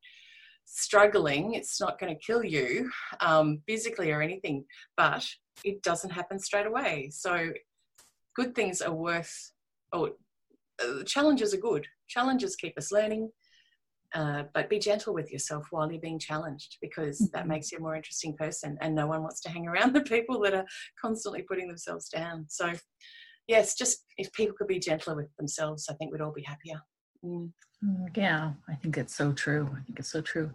struggling, 0.71 1.55
it's 1.55 1.81
not 1.81 1.99
going 1.99 2.13
to 2.13 2.21
kill 2.25 2.43
you 2.43 2.89
um, 3.21 3.61
physically 3.67 4.11
or 4.11 4.21
anything, 4.21 4.63
but 4.95 5.27
it 5.63 5.81
doesn't 5.81 6.11
happen 6.11 6.39
straight 6.39 6.67
away. 6.67 7.09
So, 7.11 7.51
good 8.35 8.55
things 8.55 8.81
are 8.81 8.93
worth, 8.93 9.51
oh, 9.93 10.11
uh, 10.83 11.03
challenges 11.03 11.53
are 11.53 11.57
good. 11.57 11.87
Challenges 12.07 12.55
keep 12.55 12.77
us 12.77 12.91
learning, 12.91 13.29
uh, 14.13 14.43
but 14.53 14.69
be 14.69 14.79
gentle 14.79 15.13
with 15.13 15.31
yourself 15.31 15.67
while 15.71 15.91
you're 15.91 16.01
being 16.01 16.19
challenged 16.19 16.77
because 16.81 17.19
that 17.33 17.41
mm-hmm. 17.41 17.49
makes 17.49 17.71
you 17.71 17.77
a 17.77 17.81
more 17.81 17.95
interesting 17.95 18.35
person. 18.35 18.77
And 18.81 18.95
no 18.95 19.07
one 19.07 19.21
wants 19.21 19.41
to 19.41 19.49
hang 19.49 19.67
around 19.67 19.93
the 19.95 20.01
people 20.01 20.39
that 20.41 20.53
are 20.53 20.65
constantly 20.99 21.43
putting 21.43 21.67
themselves 21.67 22.09
down. 22.09 22.45
So, 22.49 22.73
yes, 23.47 23.75
just 23.75 24.05
if 24.17 24.31
people 24.33 24.55
could 24.57 24.67
be 24.67 24.79
gentler 24.79 25.15
with 25.15 25.35
themselves, 25.37 25.87
I 25.89 25.93
think 25.93 26.11
we'd 26.11 26.21
all 26.21 26.33
be 26.33 26.43
happier. 26.43 26.81
Mm. 27.23 27.51
mm. 27.83 28.17
Yeah, 28.17 28.53
I 28.69 28.75
think 28.75 28.97
it's 28.97 29.15
so 29.15 29.33
true. 29.33 29.69
I 29.71 29.83
think 29.83 29.99
it's 29.99 30.11
so 30.11 30.21
true. 30.21 30.51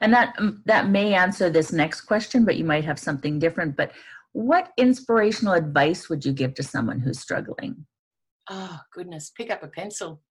And 0.00 0.12
that 0.12 0.34
um, 0.38 0.62
that 0.66 0.88
may 0.88 1.14
answer 1.14 1.50
this 1.50 1.72
next 1.72 2.02
question, 2.02 2.44
but 2.44 2.56
you 2.56 2.64
might 2.64 2.84
have 2.84 2.98
something 2.98 3.38
different. 3.38 3.76
But 3.76 3.92
what 4.32 4.72
inspirational 4.76 5.54
advice 5.54 6.08
would 6.08 6.24
you 6.24 6.32
give 6.32 6.54
to 6.54 6.62
someone 6.62 7.00
who's 7.00 7.20
struggling? 7.20 7.86
Oh, 8.50 8.78
goodness, 8.92 9.30
pick 9.36 9.50
up 9.50 9.62
a 9.62 9.68
pencil. 9.68 10.22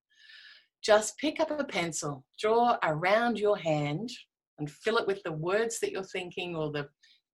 Just 0.83 1.17
pick 1.17 1.39
up 1.39 1.51
a 1.51 1.63
pencil, 1.63 2.23
draw 2.39 2.77
around 2.83 3.39
your 3.39 3.57
hand 3.57 4.09
and 4.59 4.69
fill 4.69 4.97
it 4.97 5.07
with 5.07 5.21
the 5.23 5.31
words 5.31 5.79
that 5.79 5.91
you're 5.91 6.03
thinking 6.03 6.55
or 6.55 6.71
the 6.71 6.87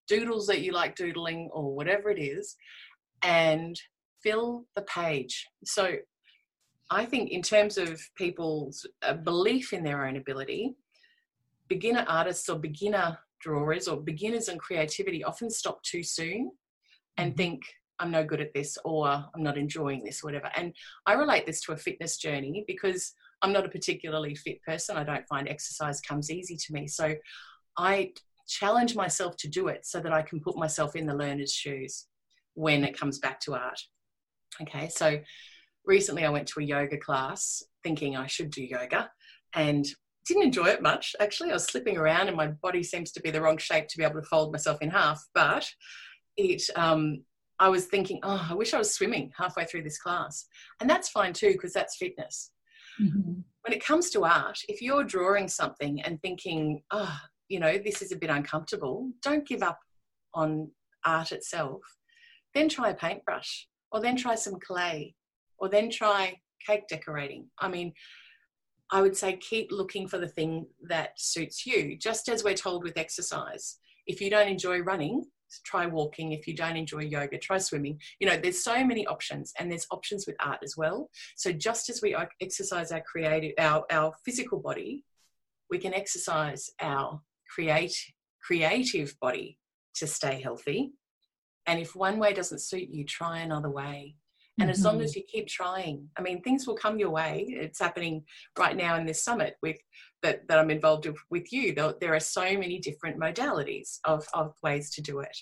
doodles 0.08 0.48
that 0.48 0.62
you 0.62 0.72
like 0.72 0.96
doodling 0.96 1.50
or 1.54 1.76
whatever 1.76 2.10
it 2.10 2.20
is 2.20 2.56
and 3.22 3.80
fill 4.22 4.66
the 4.76 4.82
page. 4.84 5.46
So 5.66 5.96
I 6.90 7.06
think, 7.06 7.32
in 7.32 7.42
terms 7.42 7.78
of 7.78 8.02
people's 8.16 8.86
uh, 9.02 9.14
belief 9.14 9.74
in 9.74 9.84
their 9.84 10.06
own 10.06 10.18
ability, 10.18 10.76
beginner 11.68 12.06
artists 12.08 12.50
or 12.50 12.60
beginner 12.60 13.18
drawers 13.42 13.88
or 13.88 13.98
beginners 13.98 14.48
in 14.48 14.58
creativity 14.58 15.24
often 15.24 15.50
stop 15.50 15.82
too 15.84 16.04
soon 16.04 16.52
and 17.18 17.32
mm-hmm. 17.32 17.38
think, 17.38 17.62
I'm 18.04 18.12
no 18.12 18.26
good 18.26 18.42
at 18.42 18.54
this 18.54 18.78
or 18.84 19.08
I'm 19.08 19.44
not 19.44 19.58
enjoying 19.58 20.04
this, 20.04 20.22
whatever. 20.22 20.52
And 20.58 20.74
I 21.06 21.14
relate 21.14 21.46
this 21.46 21.62
to 21.62 21.72
a 21.72 21.78
fitness 21.78 22.18
journey 22.18 22.66
because 22.68 23.14
I'm 23.42 23.54
not 23.54 23.66
a 23.66 23.70
particularly 23.70 24.36
fit 24.36 24.62
person. 24.62 24.98
I 24.98 25.06
don't 25.06 25.28
find 25.28 25.48
exercise 25.48 26.02
comes 26.02 26.30
easy 26.30 26.58
to 26.58 26.74
me. 26.74 26.88
So 26.88 27.16
I 27.78 28.12
challenge 28.46 28.94
myself 28.94 29.38
to 29.38 29.48
do 29.48 29.70
it 29.70 29.86
so 29.86 30.02
that 30.02 30.12
I 30.12 30.22
can 30.22 30.42
put 30.42 30.58
myself 30.58 30.98
in 30.98 31.06
the 31.06 31.16
learner's 31.16 31.54
shoes 31.54 32.08
when 32.56 32.84
it 32.84 32.98
comes 32.98 33.20
back 33.20 33.40
to 33.42 33.56
art. 33.56 33.80
Okay, 34.62 34.90
so 34.90 35.20
recently 35.86 36.26
I 36.26 36.30
went 36.30 36.50
to 36.50 36.60
a 36.60 36.64
yoga 36.64 36.98
class 36.98 37.64
thinking 37.84 38.18
I 38.18 38.28
should 38.28 38.52
do 38.52 38.64
yoga 38.64 39.10
and 39.56 39.86
didn't 40.28 40.44
enjoy 40.44 40.66
it 40.66 40.82
much 40.82 41.16
actually. 41.22 41.52
I 41.52 41.54
was 41.54 41.66
slipping 41.66 41.98
around 41.98 42.28
and 42.28 42.36
my 42.36 42.48
body 42.48 42.84
seems 42.84 43.14
to 43.14 43.22
be 43.22 43.32
the 43.32 43.42
wrong 43.42 43.58
shape 43.58 43.88
to 43.88 43.98
be 43.98 44.04
able 44.04 44.20
to 44.20 44.28
fold 44.28 44.52
myself 44.52 44.82
in 44.82 44.90
half. 44.90 45.24
But 45.34 45.72
it, 46.36 46.64
um, 46.76 47.24
I 47.64 47.70
was 47.70 47.86
thinking, 47.86 48.20
oh, 48.24 48.46
I 48.50 48.54
wish 48.56 48.74
I 48.74 48.78
was 48.78 48.94
swimming 48.94 49.32
halfway 49.38 49.64
through 49.64 49.84
this 49.84 49.98
class. 49.98 50.48
And 50.82 50.90
that's 50.90 51.08
fine 51.08 51.32
too, 51.32 51.54
because 51.54 51.72
that's 51.72 51.96
fitness. 51.96 52.52
Mm-hmm. 53.02 53.40
When 53.62 53.74
it 53.74 53.82
comes 53.82 54.10
to 54.10 54.26
art, 54.26 54.60
if 54.68 54.82
you're 54.82 55.06
drawing 55.06 55.48
something 55.48 56.02
and 56.02 56.22
thinking, 56.22 56.82
oh, 56.92 57.18
you 57.48 57.62
know, 57.62 57.78
this 57.78 58.02
is 58.02 58.12
a 58.12 58.18
bit 58.18 58.30
uncomfortable, 58.30 59.12
don't 59.22 59.48
give 59.48 59.64
up 59.64 59.80
on 60.34 60.72
art 61.06 61.32
itself. 61.32 61.80
Then 62.54 62.68
try 62.68 62.90
a 62.90 62.94
paintbrush 62.94 63.70
or 63.94 64.02
then 64.02 64.18
try 64.18 64.36
some 64.36 64.60
clay 64.60 65.16
or 65.58 65.70
then 65.70 65.90
try 65.90 66.42
cake 66.68 66.90
decorating. 66.90 67.48
I 67.60 67.70
mean, 67.70 67.94
I 68.92 69.02
would 69.02 69.16
say 69.16 69.38
keep 69.38 69.72
looking 69.72 70.10
for 70.10 70.18
the 70.18 70.28
thing 70.28 70.66
that 70.90 71.12
suits 71.18 71.66
you, 71.66 71.98
just 71.98 72.28
as 72.28 72.44
we're 72.44 72.56
told 72.56 72.84
with 72.84 72.98
exercise. 72.98 73.78
If 74.06 74.20
you 74.20 74.30
don't 74.30 74.50
enjoy 74.50 74.80
running, 74.80 75.24
try 75.64 75.86
walking. 75.86 76.32
If 76.32 76.48
you 76.48 76.56
don't 76.56 76.78
enjoy 76.78 77.02
yoga, 77.02 77.38
try 77.38 77.58
swimming. 77.58 78.00
You 78.20 78.28
know, 78.28 78.38
there's 78.38 78.64
so 78.64 78.84
many 78.86 79.06
options, 79.08 79.54
and 79.60 79.72
there's 79.72 79.88
options 79.92 80.26
with 80.28 80.36
art 80.40 80.60
as 80.64 80.76
well. 80.78 81.10
So 81.36 81.52
just 81.52 81.90
as 81.90 82.02
we 82.02 82.16
exercise 82.42 82.92
our 82.92 83.02
creative, 83.02 83.54
our, 83.58 83.86
our 83.92 84.14
physical 84.26 84.60
body, 84.60 85.04
we 85.70 85.78
can 85.78 85.94
exercise 85.94 86.70
our 86.82 87.22
create 87.54 87.96
creative 88.42 89.16
body 89.20 89.58
to 89.96 90.08
stay 90.08 90.42
healthy. 90.42 90.92
And 91.66 91.80
if 91.80 91.96
one 91.96 92.20
way 92.20 92.34
doesn't 92.34 92.60
suit 92.60 92.90
you, 92.90 93.06
try 93.06 93.40
another 93.40 93.70
way. 93.70 94.16
And 94.60 94.70
mm-hmm. 94.70 94.72
as 94.72 94.84
long 94.84 94.96
mm-hmm. 94.96 95.06
as 95.06 95.16
you 95.16 95.24
keep 95.24 95.48
trying, 95.48 96.08
I 96.18 96.22
mean, 96.22 96.42
things 96.42 96.68
will 96.68 96.76
come 96.76 97.00
your 97.00 97.10
way. 97.10 97.46
It's 97.50 97.80
happening 97.80 98.24
right 98.58 98.78
now 98.78 98.98
in 98.98 99.06
this 99.06 99.24
summit 99.24 99.56
with 99.64 99.78
that, 100.22 100.48
that 100.48 100.60
I'm 100.60 100.70
involved 100.70 101.08
with, 101.32 101.52
you. 101.52 101.74
There, 101.74 101.96
there 102.00 102.14
are 102.14 102.20
so 102.20 102.44
many 102.44 102.80
different 102.80 103.20
modalities 103.20 103.98
of, 104.06 104.28
of 104.34 104.54
ways 104.62 104.92
to 104.92 105.02
do 105.02 105.20
it. 105.22 105.36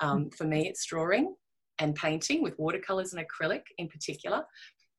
Um, 0.00 0.20
mm-hmm. 0.20 0.28
for 0.30 0.44
me, 0.44 0.66
it's 0.68 0.86
drawing 0.86 1.34
and 1.78 1.94
painting 1.94 2.42
with 2.42 2.58
watercolors 2.58 3.12
and 3.12 3.24
acrylic 3.24 3.62
in 3.78 3.88
particular. 3.88 4.44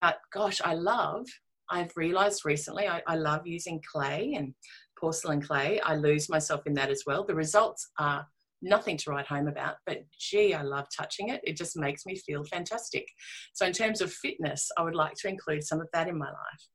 But 0.01 0.19
gosh, 0.31 0.61
I 0.63 0.75
love, 0.75 1.25
I've 1.69 1.91
realized 1.95 2.45
recently, 2.45 2.87
I, 2.87 3.01
I 3.07 3.15
love 3.15 3.47
using 3.47 3.81
clay 3.91 4.35
and 4.37 4.53
porcelain 4.99 5.41
clay. 5.41 5.79
I 5.81 5.95
lose 5.95 6.29
myself 6.29 6.61
in 6.67 6.73
that 6.75 6.91
as 6.91 7.03
well. 7.07 7.23
The 7.23 7.33
results 7.33 7.89
are 7.97 8.27
nothing 8.65 8.97
to 8.97 9.11
write 9.11 9.27
home 9.27 9.47
about, 9.47 9.75
but 9.85 9.99
gee, 10.19 10.53
I 10.53 10.63
love 10.63 10.87
touching 10.95 11.29
it. 11.29 11.41
It 11.43 11.55
just 11.55 11.77
makes 11.77 12.05
me 12.05 12.15
feel 12.15 12.43
fantastic. 12.43 13.07
So, 13.53 13.65
in 13.65 13.71
terms 13.71 14.01
of 14.01 14.11
fitness, 14.11 14.69
I 14.77 14.81
would 14.81 14.95
like 14.95 15.13
to 15.21 15.29
include 15.29 15.63
some 15.63 15.79
of 15.79 15.87
that 15.93 16.07
in 16.07 16.17
my 16.17 16.27
life. 16.27 16.67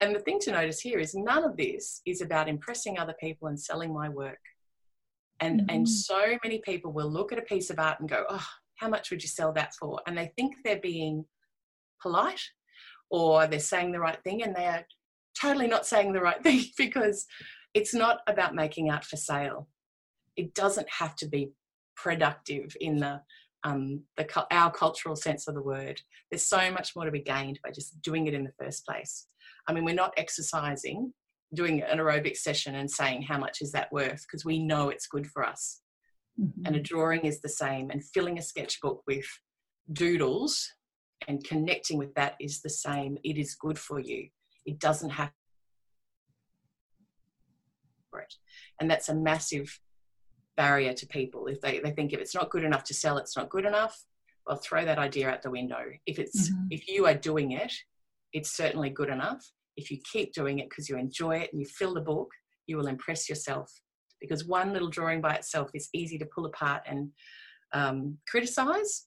And 0.00 0.14
the 0.14 0.20
thing 0.20 0.38
to 0.40 0.52
notice 0.52 0.80
here 0.80 0.98
is 0.98 1.14
none 1.14 1.44
of 1.44 1.56
this 1.56 2.00
is 2.06 2.20
about 2.20 2.48
impressing 2.48 2.98
other 2.98 3.14
people 3.20 3.48
and 3.48 3.60
selling 3.60 3.94
my 3.94 4.08
work. 4.08 4.38
And, 5.40 5.60
mm-hmm. 5.60 5.76
and 5.76 5.88
so 5.88 6.38
many 6.42 6.60
people 6.64 6.92
will 6.92 7.10
look 7.10 7.32
at 7.32 7.38
a 7.38 7.42
piece 7.42 7.70
of 7.70 7.78
art 7.78 8.00
and 8.00 8.08
go, 8.08 8.24
oh, 8.28 8.46
how 8.76 8.88
much 8.88 9.10
would 9.10 9.22
you 9.22 9.28
sell 9.28 9.52
that 9.52 9.74
for? 9.78 10.00
And 10.06 10.16
they 10.16 10.32
think 10.36 10.54
they're 10.64 10.80
being 10.80 11.24
polite 12.00 12.42
or 13.10 13.46
they're 13.46 13.60
saying 13.60 13.92
the 13.92 14.00
right 14.00 14.18
thing 14.24 14.42
and 14.42 14.56
they 14.56 14.66
are 14.66 14.84
totally 15.40 15.66
not 15.66 15.86
saying 15.86 16.12
the 16.12 16.20
right 16.20 16.42
thing 16.42 16.64
because 16.78 17.26
it's 17.74 17.94
not 17.94 18.20
about 18.26 18.54
making 18.54 18.90
art 18.90 19.04
for 19.04 19.16
sale 19.16 19.68
it 20.36 20.54
doesn't 20.54 20.88
have 20.88 21.16
to 21.16 21.28
be 21.28 21.52
productive 21.96 22.76
in 22.80 22.98
the 22.98 23.20
um, 23.62 24.04
the 24.16 24.26
our 24.50 24.70
cultural 24.70 25.16
sense 25.16 25.46
of 25.46 25.54
the 25.54 25.62
word. 25.62 26.00
There's 26.30 26.46
so 26.46 26.70
much 26.70 26.96
more 26.96 27.04
to 27.04 27.10
be 27.10 27.20
gained 27.20 27.60
by 27.62 27.70
just 27.70 28.00
doing 28.00 28.26
it 28.26 28.34
in 28.34 28.44
the 28.44 28.52
first 28.58 28.86
place. 28.86 29.26
I 29.66 29.72
mean, 29.74 29.84
we're 29.84 29.94
not 29.94 30.14
exercising, 30.16 31.12
doing 31.52 31.82
an 31.82 31.98
aerobic 31.98 32.36
session 32.36 32.74
and 32.74 32.90
saying 32.90 33.22
how 33.22 33.38
much 33.38 33.58
is 33.60 33.72
that 33.72 33.92
worth 33.92 34.24
because 34.26 34.44
we 34.44 34.58
know 34.58 34.88
it's 34.88 35.06
good 35.06 35.26
for 35.26 35.44
us. 35.44 35.82
Mm-hmm. 36.40 36.64
And 36.64 36.76
a 36.76 36.80
drawing 36.80 37.20
is 37.20 37.40
the 37.40 37.50
same, 37.50 37.90
and 37.90 38.02
filling 38.02 38.38
a 38.38 38.42
sketchbook 38.42 39.02
with 39.06 39.26
doodles 39.92 40.66
and 41.28 41.44
connecting 41.44 41.98
with 41.98 42.14
that 42.14 42.36
is 42.40 42.62
the 42.62 42.70
same. 42.70 43.18
It 43.24 43.36
is 43.36 43.54
good 43.54 43.78
for 43.78 44.00
you. 44.00 44.28
It 44.64 44.78
doesn't 44.78 45.10
have 45.10 45.32
for 48.10 48.20
it. 48.20 48.34
And 48.80 48.90
that's 48.90 49.08
a 49.08 49.14
massive 49.14 49.78
barrier 50.64 50.92
to 50.92 51.06
people. 51.06 51.46
If 51.46 51.58
they, 51.62 51.78
they 51.78 51.92
think 51.92 52.12
if 52.12 52.20
it's 52.20 52.34
not 52.34 52.50
good 52.50 52.64
enough 52.64 52.84
to 52.84 52.94
sell, 53.02 53.16
it's 53.16 53.36
not 53.38 53.48
good 53.48 53.64
enough, 53.64 53.94
well, 54.46 54.58
throw 54.58 54.84
that 54.84 54.98
idea 54.98 55.30
out 55.30 55.40
the 55.42 55.56
window. 55.58 55.82
If 56.04 56.18
it's 56.18 56.50
mm-hmm. 56.50 56.66
if 56.76 56.82
you 56.86 57.06
are 57.06 57.14
doing 57.30 57.52
it, 57.52 57.72
it's 58.34 58.52
certainly 58.60 58.90
good 58.90 59.08
enough. 59.08 59.42
If 59.76 59.90
you 59.90 59.98
keep 60.12 60.34
doing 60.34 60.58
it 60.58 60.68
because 60.68 60.86
you 60.88 60.98
enjoy 60.98 61.34
it 61.38 61.50
and 61.50 61.60
you 61.62 61.66
fill 61.66 61.94
the 61.94 62.08
book, 62.12 62.30
you 62.66 62.76
will 62.76 62.88
impress 62.88 63.26
yourself. 63.26 63.68
Because 64.20 64.44
one 64.44 64.74
little 64.74 64.90
drawing 64.90 65.22
by 65.22 65.34
itself 65.34 65.70
is 65.72 65.88
easy 65.94 66.18
to 66.18 66.26
pull 66.34 66.44
apart 66.44 66.82
and 66.86 67.10
um, 67.72 68.18
criticize, 68.28 69.06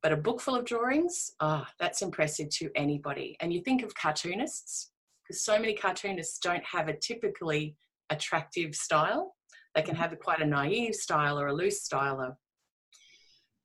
but 0.00 0.12
a 0.12 0.24
book 0.26 0.40
full 0.40 0.54
of 0.54 0.64
drawings, 0.64 1.32
ah, 1.40 1.64
oh, 1.66 1.72
that's 1.80 2.02
impressive 2.02 2.50
to 2.58 2.70
anybody. 2.76 3.36
And 3.40 3.52
you 3.52 3.60
think 3.62 3.82
of 3.82 4.00
cartoonists, 4.04 4.92
because 5.22 5.42
so 5.42 5.58
many 5.58 5.74
cartoonists 5.74 6.38
don't 6.38 6.64
have 6.64 6.86
a 6.88 6.96
typically 6.96 7.74
attractive 8.10 8.76
style. 8.76 9.34
They 9.74 9.82
can 9.82 9.96
have 9.96 10.16
quite 10.20 10.40
a 10.40 10.46
naive 10.46 10.94
style 10.94 11.38
or 11.38 11.48
a 11.48 11.52
loose 11.52 11.82
style 11.82 12.36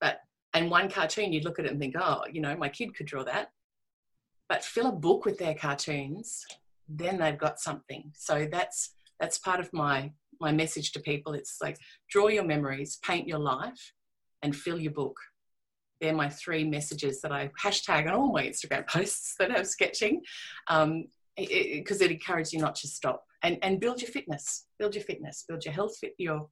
but 0.01 0.21
and 0.53 0.71
one 0.71 0.89
cartoon 0.89 1.31
you'd 1.31 1.45
look 1.45 1.59
at 1.59 1.65
it 1.65 1.71
and 1.71 1.79
think, 1.79 1.95
oh, 1.99 2.23
you 2.31 2.41
know, 2.41 2.55
my 2.55 2.69
kid 2.69 2.95
could 2.95 3.05
draw 3.05 3.23
that. 3.23 3.51
But 4.47 4.63
fill 4.63 4.87
a 4.87 4.91
book 4.91 5.25
with 5.25 5.37
their 5.37 5.53
cartoons, 5.53 6.43
then 6.87 7.19
they've 7.19 7.37
got 7.37 7.59
something. 7.59 8.11
So 8.15 8.47
that's 8.51 8.95
that's 9.19 9.37
part 9.37 9.59
of 9.59 9.71
my 9.73 10.11
my 10.41 10.51
message 10.51 10.91
to 10.93 10.99
people. 10.99 11.33
It's 11.33 11.57
like 11.61 11.77
draw 12.09 12.27
your 12.27 12.45
memories, 12.45 12.97
paint 13.03 13.27
your 13.27 13.39
life, 13.39 13.93
and 14.41 14.55
fill 14.55 14.79
your 14.79 14.93
book. 14.93 15.17
They're 16.01 16.15
my 16.15 16.29
three 16.29 16.63
messages 16.63 17.21
that 17.21 17.31
I 17.31 17.51
hashtag 17.61 18.07
on 18.07 18.13
all 18.13 18.31
my 18.31 18.45
Instagram 18.45 18.87
posts 18.89 19.35
that 19.37 19.51
have 19.51 19.67
sketching, 19.67 20.21
because 20.67 20.83
um, 20.83 21.05
it, 21.37 21.51
it, 21.51 22.01
it 22.01 22.11
encourages 22.11 22.53
you 22.53 22.59
not 22.59 22.75
to 22.75 22.87
stop 22.87 23.25
and 23.43 23.57
and 23.61 23.79
build 23.79 24.01
your 24.01 24.11
fitness 24.11 24.65
build 24.77 24.95
your 24.95 25.03
fitness 25.03 25.45
build 25.47 25.63
your 25.63 25.73
health 25.73 25.95
fit 25.99 26.13
your 26.17 26.49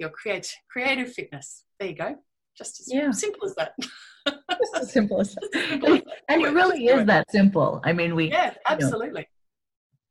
your 0.00 0.10
create 0.10 0.52
creative 0.68 1.12
fitness. 1.12 1.64
There 1.78 1.90
you 1.90 1.94
go. 1.94 2.16
Just 2.56 2.80
as 2.80 2.92
yeah. 2.92 3.10
simple 3.12 3.46
as 3.46 3.54
that. 3.54 3.74
Just 4.26 4.76
as 4.76 4.92
simple 4.92 5.20
as 5.20 5.34
that. 5.34 6.02
And 6.28 6.42
it 6.42 6.52
really 6.52 6.86
is 6.86 7.06
that 7.06 7.30
simple. 7.30 7.80
I 7.84 7.92
mean 7.92 8.14
we 8.16 8.30
yeah 8.30 8.54
absolutely 8.68 9.28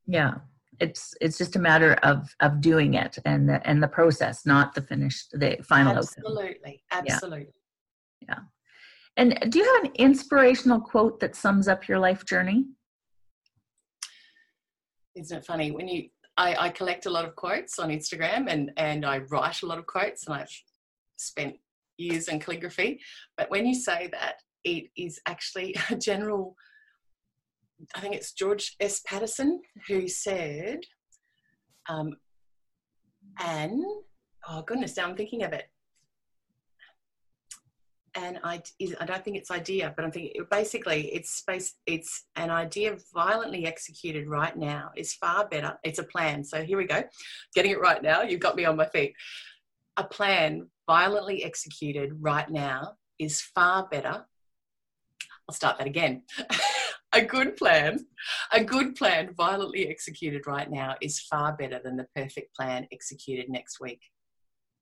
you 0.06 0.14
know, 0.14 0.20
yeah. 0.20 0.34
It's 0.80 1.14
it's 1.20 1.38
just 1.38 1.58
a 1.58 1.60
matter 1.60 1.94
of 2.04 2.34
of 2.40 2.62
doing 2.62 2.94
it 2.94 3.18
and 3.26 3.50
the 3.50 3.68
and 3.68 3.84
the 3.84 3.88
process 3.88 4.46
not 4.46 4.74
the 4.76 4.82
finished 4.82 5.32
the 5.34 5.58
final 5.64 5.98
absolutely 5.98 6.84
outcome. 6.92 7.14
absolutely. 7.14 7.54
Yeah. 8.22 8.28
yeah. 8.30 8.40
And 9.18 9.52
do 9.52 9.60
you 9.60 9.66
have 9.74 9.84
an 9.86 9.92
inspirational 9.96 10.80
quote 10.80 11.20
that 11.20 11.36
sums 11.36 11.68
up 11.68 11.88
your 11.90 12.00
life 12.00 12.26
journey 12.26 12.66
isn't 15.16 15.38
it 15.38 15.46
funny 15.46 15.72
when 15.72 15.88
you 15.88 16.10
I, 16.38 16.68
I, 16.68 16.70
collect 16.70 17.06
a 17.06 17.10
lot 17.10 17.26
of 17.26 17.36
quotes 17.36 17.80
on 17.80 17.90
Instagram 17.90 18.50
and 18.50 18.72
and 18.78 19.06
I 19.06 19.18
write 19.30 19.62
a 19.62 19.66
lot 19.66 19.78
of 19.78 19.86
quotes 19.86 20.26
and 20.26 20.36
I've 20.36 20.52
spent 21.18 21.56
years 21.98 22.30
in 22.30 22.40
calligraphy. 22.40 23.02
But 23.38 23.50
when 23.50 23.66
you 23.66 23.76
say 23.76 24.08
that, 24.14 24.36
it 24.64 24.86
is 24.96 25.20
actually 25.26 25.76
a 25.90 25.96
general. 25.96 26.56
I 27.96 28.02
think 28.02 28.16
it's 28.16 28.34
George 28.34 28.76
S. 28.80 29.02
Patterson 29.06 29.62
who 29.88 30.08
said, 30.08 30.80
um, 31.88 32.16
"Anne, 33.40 33.84
oh 34.48 34.62
goodness, 34.62 34.98
now 34.98 35.08
I'm 35.08 35.16
thinking 35.16 35.44
of 35.44 35.54
it 35.54 35.66
an 38.20 38.40
idea. 38.44 38.96
I 39.00 39.06
don't 39.06 39.24
think 39.24 39.38
it's 39.38 39.52
idea, 39.52 39.94
but 39.96 40.06
I'm 40.06 40.12
thinking 40.12 40.34
basically 40.52 41.08
it's 41.14 41.32
space. 41.32 41.76
It's 41.86 42.26
an 42.36 42.50
idea 42.50 42.98
violently 43.14 43.66
executed 43.66 44.28
right 44.28 44.56
now 44.58 44.92
is 44.96 45.14
far 45.14 45.48
better. 45.48 45.78
It's 45.84 46.00
a 46.00 46.04
plan. 46.04 46.44
So 46.44 46.64
here 46.64 46.78
we 46.78 46.86
go, 46.86 47.04
getting 47.56 47.72
it 47.72 47.80
right 47.80 48.02
now. 48.02 48.22
You've 48.22 48.40
got 48.40 48.56
me 48.56 48.66
on 48.66 48.76
my 48.76 48.88
feet. 48.88 49.14
A 49.98 50.04
plan 50.04 50.68
violently 50.88 51.44
executed 51.44 52.12
right 52.20 52.50
now 52.50 52.94
is 53.20 53.42
far 53.42 53.88
better. 53.90 54.26
I'll 55.48 55.56
start 55.56 55.78
that 55.78 55.88
again. 55.88 56.24
a 57.14 57.22
good 57.22 57.58
plan, 57.58 58.06
a 58.52 58.64
good 58.64 58.96
plan 58.96 59.34
violently 59.36 59.88
executed 59.88 60.46
right 60.46 60.70
now 60.70 60.96
is 61.02 61.20
far 61.20 61.56
better 61.56 61.80
than 61.84 61.98
the 61.98 62.08
perfect 62.16 62.56
plan 62.56 62.88
executed 62.92 63.50
next 63.50 63.80
week. 63.80 64.02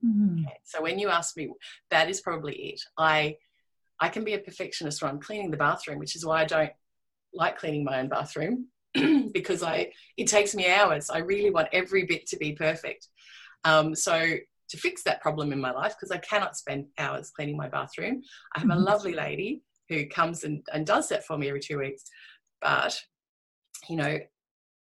Mm-hmm. 0.06 0.46
Okay. 0.46 0.58
So 0.64 0.82
when 0.82 1.00
you 1.00 1.10
ask 1.10 1.36
me, 1.38 1.50
that 1.90 2.10
is 2.10 2.22
probably 2.22 2.56
it. 2.56 2.82
I 2.98 3.38
I 4.00 4.10
can 4.10 4.24
be 4.24 4.34
a 4.34 4.40
perfectionist 4.40 5.02
when 5.02 5.12
I'm 5.12 5.20
cleaning 5.20 5.52
the 5.52 5.58
bathroom, 5.58 6.00
which 6.00 6.16
is 6.16 6.26
why 6.26 6.42
I 6.42 6.46
don't 6.46 6.72
like 7.34 7.58
cleaning 7.58 7.84
my 7.84 8.00
own 8.00 8.10
bathroom 8.10 8.68
because 9.34 9.64
I 9.64 9.92
it 10.18 10.28
takes 10.28 10.56
me 10.56 10.72
hours. 10.72 11.10
I 11.10 11.20
really 11.20 11.50
want 11.50 11.70
every 11.74 12.06
bit 12.06 12.28
to 12.28 12.38
be 12.38 12.54
perfect. 12.54 13.08
Um, 13.64 13.96
so 13.96 14.36
to 14.70 14.78
fix 14.78 15.04
that 15.04 15.22
problem 15.22 15.52
in 15.52 15.62
my 15.62 15.72
life, 15.72 15.96
because 15.96 16.12
I 16.12 16.18
cannot 16.20 16.58
spend 16.58 16.88
hours 16.98 17.32
cleaning 17.32 17.58
my 17.58 17.70
bathroom, 17.70 18.22
I 18.56 18.60
have 18.60 18.70
mm-hmm. 18.70 18.80
a 18.80 18.84
lovely 18.84 19.14
lady 19.14 19.62
who 19.90 20.06
comes 20.08 20.44
and, 20.44 20.66
and 20.74 20.86
does 20.86 21.08
that 21.10 21.26
for 21.26 21.38
me 21.38 21.48
every 21.48 21.62
two 21.62 21.80
weeks. 21.80 22.04
But 22.62 23.00
you 23.90 23.96
know, 23.96 24.20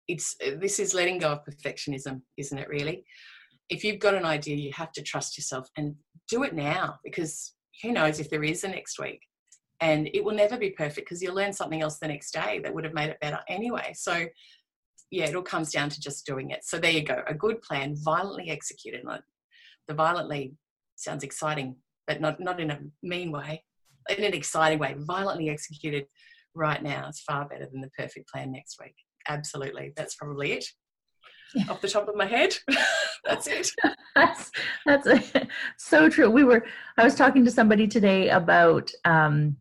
it's 0.08 0.36
this 0.58 0.80
is 0.80 0.94
letting 0.94 1.20
go 1.20 1.32
of 1.32 1.46
perfectionism, 1.46 2.22
isn't 2.38 2.58
it? 2.58 2.68
Really, 2.68 3.06
if 3.70 3.84
you've 3.84 4.00
got 4.00 4.16
an 4.16 4.26
idea, 4.26 4.56
you 4.56 4.72
have 4.74 4.92
to 4.94 5.04
trust 5.04 5.38
yourself 5.38 5.70
and 5.78 5.96
do 6.28 6.44
it 6.44 6.54
now 6.54 7.00
because 7.04 7.54
who 7.82 7.92
knows 7.92 8.20
if 8.20 8.30
there 8.30 8.44
is 8.44 8.64
a 8.64 8.68
next 8.68 9.00
week. 9.00 9.22
And 9.82 10.10
it 10.14 10.24
will 10.24 10.36
never 10.36 10.58
be 10.58 10.72
perfect 10.72 11.08
because 11.08 11.22
you'll 11.22 11.36
learn 11.36 11.54
something 11.54 11.82
else 11.82 12.00
the 12.00 12.08
next 12.08 12.32
day 12.32 12.60
that 12.64 12.74
would 12.74 12.84
have 12.84 12.94
made 12.94 13.10
it 13.10 13.20
better 13.22 13.40
anyway. 13.48 13.94
So, 13.96 14.26
yeah, 15.10 15.26
it 15.26 15.36
all 15.36 15.42
comes 15.42 15.72
down 15.72 15.90
to 15.90 16.02
just 16.02 16.26
doing 16.26 16.50
it. 16.52 16.66
So, 16.66 16.78
there 16.78 16.92
you 16.92 17.04
go. 17.04 17.22
A 17.28 17.34
good 17.34 17.62
plan, 17.62 17.96
violently 18.04 18.50
executed. 18.50 19.06
The 19.88 19.94
violently 19.94 20.54
sounds 20.98 21.24
exciting, 21.24 21.78
but 22.08 22.20
not, 22.20 22.42
not 22.42 22.60
in 22.60 22.72
a 22.72 22.80
mean 23.02 23.32
way, 23.32 23.64
in 24.10 24.24
an 24.24 24.34
exciting 24.34 24.80
way. 24.80 24.96
Violently 24.98 25.50
executed 25.50 26.06
right 26.56 26.84
now 26.84 27.08
is 27.08 27.22
far 27.22 27.48
better 27.48 27.68
than 27.72 27.80
the 27.80 27.92
perfect 27.98 28.28
plan 28.30 28.52
next 28.52 28.78
week. 28.82 28.96
Absolutely. 29.30 29.94
That's 29.96 30.16
probably 30.16 30.52
it. 30.54 30.66
Off 31.70 31.82
the 31.82 31.88
top 31.88 32.08
of 32.08 32.16
my 32.16 32.26
head. 32.26 32.56
that's 33.26 33.48
it. 33.48 33.70
that's 34.16 34.52
that's 34.86 35.08
a, 35.08 35.48
so 35.78 36.10
true. 36.10 36.30
We 36.30 36.44
were 36.44 36.66
I 36.98 37.04
was 37.04 37.16
talking 37.16 37.46
to 37.46 37.52
somebody 37.52 37.88
today 37.88 38.30
about 38.30 38.92
um, 39.06 39.58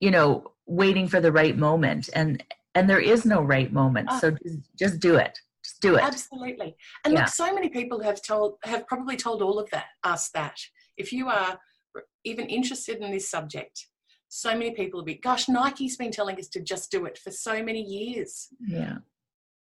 you 0.00 0.10
know 0.10 0.52
waiting 0.66 1.08
for 1.08 1.20
the 1.20 1.32
right 1.32 1.56
moment, 1.56 2.10
and 2.14 2.42
and 2.74 2.88
there 2.88 3.00
is 3.00 3.24
no 3.24 3.42
right 3.42 3.72
moment. 3.72 4.08
Oh. 4.10 4.18
So 4.18 4.30
just, 4.30 4.58
just 4.78 5.00
do 5.00 5.16
it. 5.16 5.38
Just 5.64 5.80
do 5.80 5.94
it. 5.96 6.02
Absolutely. 6.02 6.76
And 7.04 7.14
yeah. 7.14 7.20
look, 7.20 7.28
so 7.28 7.54
many 7.54 7.68
people 7.68 8.02
have 8.02 8.22
told 8.22 8.56
have 8.64 8.86
probably 8.86 9.16
told 9.16 9.42
all 9.42 9.58
of 9.58 9.70
that 9.70 9.86
us 10.04 10.30
that 10.30 10.56
if 10.96 11.12
you 11.12 11.28
are 11.28 11.58
even 12.24 12.46
interested 12.46 12.98
in 12.98 13.10
this 13.10 13.30
subject, 13.30 13.86
so 14.28 14.52
many 14.52 14.70
people 14.70 15.00
will 15.00 15.04
be, 15.04 15.14
gosh, 15.14 15.48
Nike's 15.48 15.96
been 15.96 16.10
telling 16.10 16.38
us 16.38 16.48
to 16.48 16.60
just 16.60 16.90
do 16.90 17.04
it 17.04 17.18
for 17.18 17.30
so 17.30 17.62
many 17.62 17.82
years. 17.82 18.48
Yeah 18.66 18.98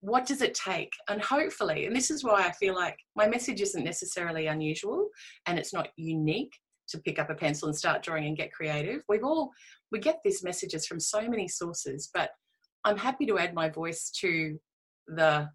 what 0.01 0.27
does 0.27 0.43
it 0.43 0.55
take? 0.55 0.93
And 1.09 1.21
hopefully, 1.21 1.87
and 1.87 1.95
this 1.95 2.11
is 2.11 2.23
why 2.23 2.45
I 2.45 2.53
feel 2.53 2.75
like 2.75 2.97
my 3.17 3.27
message 3.27 3.61
isn't 3.61 3.85
necessarily 3.85 4.47
unusual 4.47 5.09
and 5.47 5.59
it's 5.59 5.73
not 5.73 5.89
unique 5.97 6.53
to 6.89 6.99
pick 6.99 7.19
up 7.19 7.31
a 7.31 7.35
pencil 7.35 7.69
and 7.69 7.77
start 7.77 8.03
drawing 8.03 8.27
and 8.27 8.37
get 8.37 8.53
creative. 8.53 9.03
We've 9.09 9.25
all, 9.25 9.51
we 9.93 9.99
get 9.99 10.21
these 10.25 10.45
messages 10.45 10.87
from 10.87 11.01
so 11.01 11.29
many 11.29 11.49
sources, 11.49 12.11
but 12.15 12.31
I'm 12.85 12.97
happy 12.97 13.27
to 13.27 13.39
add 13.39 13.55
my 13.55 13.69
voice 13.69 14.11
to 14.21 14.59
the, 15.09 15.49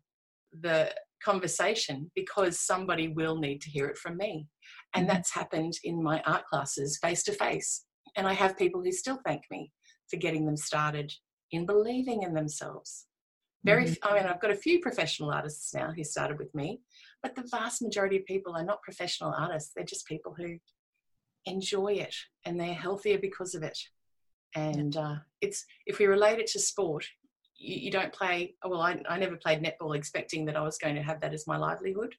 the 0.61 0.93
conversation 1.23 2.11
because 2.13 2.59
somebody 2.59 3.07
will 3.07 3.37
need 3.37 3.61
to 3.61 3.69
hear 3.69 3.87
it 3.87 3.97
from 3.97 4.17
me. 4.17 4.47
And 4.93 5.07
mm-hmm. 5.07 5.15
that's 5.15 5.33
happened 5.33 5.73
in 5.83 6.03
my 6.03 6.21
art 6.25 6.45
classes 6.45 6.99
face 7.01 7.23
to 7.23 7.31
face. 7.31 7.85
And 8.15 8.27
I 8.27 8.33
have 8.33 8.57
people 8.57 8.83
who 8.83 8.91
still 8.91 9.19
thank 9.25 9.43
me 9.49 9.71
for 10.09 10.17
getting 10.17 10.45
them 10.45 10.57
started 10.57 11.11
in 11.51 11.65
believing 11.65 12.23
in 12.23 12.33
themselves 12.33 13.07
very, 13.65 13.85
mm-hmm. 13.85 14.07
I 14.07 14.15
mean, 14.15 14.25
I've 14.25 14.41
got 14.41 14.51
a 14.51 14.55
few 14.55 14.79
professional 14.79 15.31
artists 15.31 15.73
now 15.73 15.91
who 15.95 16.03
started 16.03 16.37
with 16.37 16.53
me, 16.53 16.81
but 17.21 17.35
the 17.35 17.47
vast 17.49 17.81
majority 17.81 18.17
of 18.17 18.25
people 18.25 18.55
are 18.55 18.65
not 18.65 18.81
professional 18.81 19.33
artists. 19.33 19.71
They're 19.75 19.85
just 19.85 20.07
people 20.07 20.35
who 20.37 20.57
enjoy 21.45 21.93
it 21.93 22.15
and 22.45 22.59
they're 22.59 22.73
healthier 22.73 23.17
because 23.17 23.55
of 23.55 23.63
it. 23.63 23.77
And 24.55 24.95
uh, 24.97 25.15
it's 25.41 25.65
if 25.85 25.99
we 25.99 26.05
relate 26.05 26.39
it 26.39 26.47
to 26.47 26.59
sport, 26.59 27.05
you, 27.55 27.75
you 27.85 27.91
don't 27.91 28.13
play. 28.13 28.55
Well, 28.65 28.81
I, 28.81 29.01
I 29.09 29.17
never 29.17 29.37
played 29.37 29.63
netball 29.63 29.95
expecting 29.95 30.45
that 30.45 30.57
I 30.57 30.61
was 30.61 30.77
going 30.77 30.95
to 30.95 31.03
have 31.03 31.21
that 31.21 31.33
as 31.33 31.47
my 31.47 31.57
livelihood. 31.57 32.13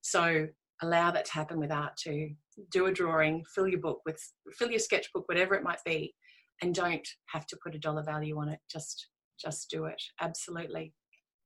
So 0.00 0.48
allow 0.80 1.10
that 1.10 1.26
to 1.26 1.32
happen 1.32 1.58
with 1.58 1.72
art 1.72 1.96
too. 1.96 2.30
Do 2.70 2.86
a 2.86 2.92
drawing, 2.92 3.44
fill 3.54 3.68
your 3.68 3.80
book 3.80 4.00
with, 4.06 4.20
fill 4.52 4.70
your 4.70 4.78
sketchbook, 4.78 5.28
whatever 5.28 5.54
it 5.54 5.62
might 5.62 5.82
be, 5.84 6.14
and 6.60 6.74
don't 6.74 7.06
have 7.26 7.46
to 7.48 7.58
put 7.62 7.74
a 7.74 7.78
dollar 7.78 8.02
value 8.02 8.38
on 8.38 8.48
it. 8.48 8.60
Just 8.70 9.08
just 9.42 9.70
do 9.70 9.86
it. 9.86 10.00
Absolutely. 10.20 10.94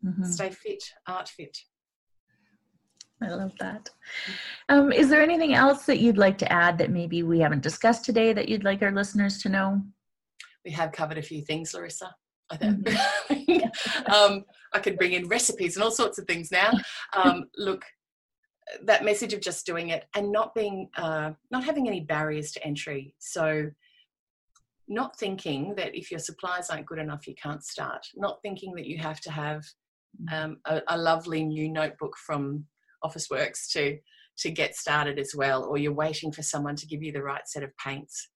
Mm-hmm. 0.04 0.24
Stay 0.24 0.50
fit, 0.50 0.82
art 1.06 1.28
fit. 1.28 1.56
I 3.22 3.28
love 3.28 3.52
that. 3.60 3.88
Um, 4.68 4.92
is 4.92 5.08
there 5.08 5.22
anything 5.22 5.54
else 5.54 5.86
that 5.86 6.00
you'd 6.00 6.18
like 6.18 6.36
to 6.38 6.52
add 6.52 6.76
that 6.78 6.90
maybe 6.90 7.22
we 7.22 7.38
haven't 7.38 7.62
discussed 7.62 8.04
today 8.04 8.34
that 8.34 8.48
you'd 8.48 8.64
like 8.64 8.82
our 8.82 8.92
listeners 8.92 9.38
to 9.38 9.48
know? 9.48 9.80
We 10.64 10.70
have 10.72 10.92
covered 10.92 11.16
a 11.16 11.22
few 11.22 11.40
things, 11.40 11.72
Larissa. 11.72 12.14
I 12.50 12.56
think 12.56 12.84
mm-hmm. 12.84 14.12
um, 14.12 14.44
I 14.74 14.78
could 14.80 14.98
bring 14.98 15.14
in 15.14 15.28
recipes 15.28 15.76
and 15.76 15.82
all 15.82 15.90
sorts 15.90 16.18
of 16.18 16.26
things 16.26 16.52
now. 16.52 16.72
Um, 17.14 17.46
look, 17.56 17.84
that 18.82 19.04
message 19.04 19.32
of 19.32 19.40
just 19.40 19.64
doing 19.64 19.88
it 19.90 20.04
and 20.14 20.30
not 20.30 20.54
being, 20.54 20.90
uh, 20.96 21.32
not 21.50 21.64
having 21.64 21.88
any 21.88 22.00
barriers 22.00 22.52
to 22.52 22.64
entry. 22.64 23.14
So 23.18 23.70
not 24.88 25.18
thinking 25.18 25.74
that 25.76 25.94
if 25.94 26.10
your 26.10 26.20
supplies 26.20 26.70
aren't 26.70 26.86
good 26.86 26.98
enough, 26.98 27.26
you 27.26 27.34
can't 27.34 27.64
start. 27.64 28.06
Not 28.14 28.40
thinking 28.42 28.74
that 28.74 28.86
you 28.86 28.98
have 28.98 29.20
to 29.22 29.32
have 29.32 29.64
mm. 30.22 30.32
um, 30.32 30.58
a, 30.64 30.82
a, 30.88 30.98
lovely 30.98 31.44
new 31.44 31.68
notebook 31.68 32.16
from 32.16 32.64
Officeworks 33.04 33.70
to 33.72 33.98
to 34.38 34.50
get 34.50 34.76
started 34.76 35.18
as 35.18 35.32
well, 35.34 35.64
or 35.64 35.78
you're 35.78 35.94
waiting 35.94 36.30
for 36.30 36.42
someone 36.42 36.76
to 36.76 36.86
give 36.86 37.02
you 37.02 37.10
the 37.10 37.22
right 37.22 37.48
set 37.48 37.62
of 37.62 37.76
paints. 37.78 38.28